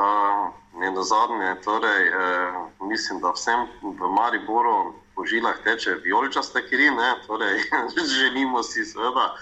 Uh, 0.00 0.48
ne 0.80 0.90
na 0.90 1.02
zadnje, 1.02 1.54
torej, 1.64 2.08
uh, 2.08 2.88
mislim, 2.88 3.20
da 3.20 3.32
vsem 3.34 3.66
v 3.82 4.10
Mariboru 4.16 4.94
po 5.14 5.26
žilah 5.26 5.58
teče 5.64 5.98
vijoličasta 6.04 6.60
kri, 6.68 6.90
torej, 7.26 7.58
želimo 8.18 8.62
si 8.62 8.84
seveda 8.84 9.34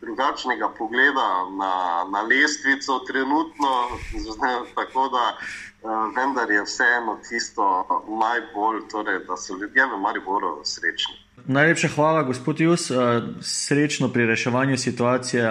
drugačnega 0.00 0.68
pogleda 0.68 1.46
na, 1.58 2.04
na 2.10 2.20
lestvico, 2.22 2.98
trenutno, 2.98 3.72
tako 4.76 5.08
da 5.08 5.36
vendar 6.16 6.50
je 6.50 6.62
vseeno 6.64 7.18
tisto 7.28 7.64
najbolj, 8.08 8.88
torej, 8.90 9.18
da 9.28 9.36
so 9.36 9.56
ljudje 9.56 9.86
v 9.86 10.00
Mariboru 10.00 10.60
srečni. 10.64 11.14
Najlepša 11.46 11.88
hvala, 11.94 12.22
gospod 12.22 12.60
Jus, 12.60 12.90
uh, 12.90 12.96
srečno 13.40 14.08
pri 14.08 14.26
reševanju 14.26 14.76
situacije 14.76 15.50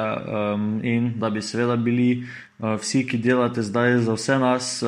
in 0.83 1.13
da 1.19 1.29
bi 1.29 1.41
seveda 1.41 1.75
bili 1.75 2.23
uh, 2.23 2.79
vsi, 2.79 3.07
ki 3.07 3.17
delate 3.17 3.61
zdaj 3.61 3.97
za 3.97 4.13
vse 4.13 4.39
nas, 4.39 4.83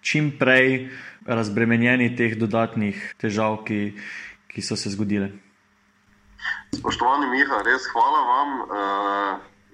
čim 0.00 0.30
prej 0.38 0.88
razbremenjeni 1.26 2.16
teh 2.16 2.38
dodatnih 2.38 3.14
težav, 3.20 3.64
ki, 3.64 3.92
ki 4.48 4.62
so 4.62 4.76
se 4.76 4.90
zgodile. 4.90 5.28
Spoštovani 6.72 7.26
Miha, 7.32 7.60
res 7.66 7.84
hvala 7.92 8.20
vam. 8.30 8.48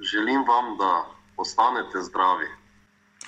Želim 0.04 0.42
vam, 0.48 0.74
da 0.78 1.04
ostanete 1.36 2.02
zdravi. 2.02 2.48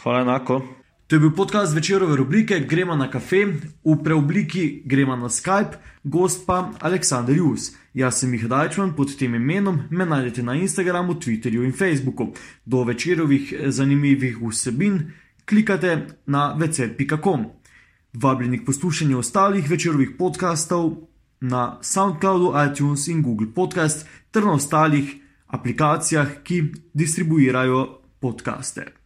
Hvala 0.03 0.21
enako. 0.21 0.61
To 1.07 1.17
je 1.17 1.21
bil 1.21 1.31
podcast 1.31 1.75
večerove 1.75 2.17
rubrike 2.17 2.61
Gremo 2.61 2.97
na 2.97 3.11
kafe, 3.11 3.47
v 3.85 3.95
preobliki 4.05 4.83
Gremo 4.85 5.17
na 5.17 5.29
Skype, 5.29 5.79
gost 6.05 6.47
pa 6.47 6.73
Aleksandr 6.81 7.33
Jus. 7.33 7.77
Jaz 7.95 8.19
sem 8.19 8.31
Miha 8.31 8.49
Dajčman, 8.49 8.91
pod 8.97 9.15
tem 9.19 9.35
imenom 9.35 9.79
me 9.91 10.07
najdete 10.07 10.43
na 10.43 10.55
Instagramu, 10.55 11.15
Twitterju 11.15 11.63
in 11.65 11.73
Facebooku. 11.73 12.33
Do 12.65 12.83
večerovih 12.83 13.55
zanimivih 13.67 14.43
vsebin 14.43 15.13
klikate 15.45 16.07
na 16.27 16.53
večer.com. 16.59 17.47
Vabljeni 18.13 18.59
k 18.59 18.67
poslušanju 18.67 19.19
ostalih 19.19 19.71
večerovih 19.71 20.11
podkastov 20.19 20.91
na 21.41 21.79
SoundCloudu, 21.83 22.53
iTunes 22.67 23.09
in 23.09 23.23
Google 23.23 23.55
Podcast 23.55 24.07
ter 24.31 24.43
na 24.43 24.53
ostalih 24.53 25.15
aplikacijah, 25.47 26.43
ki 26.43 26.63
distribuirajo 26.95 28.01
podkaste. 28.21 29.06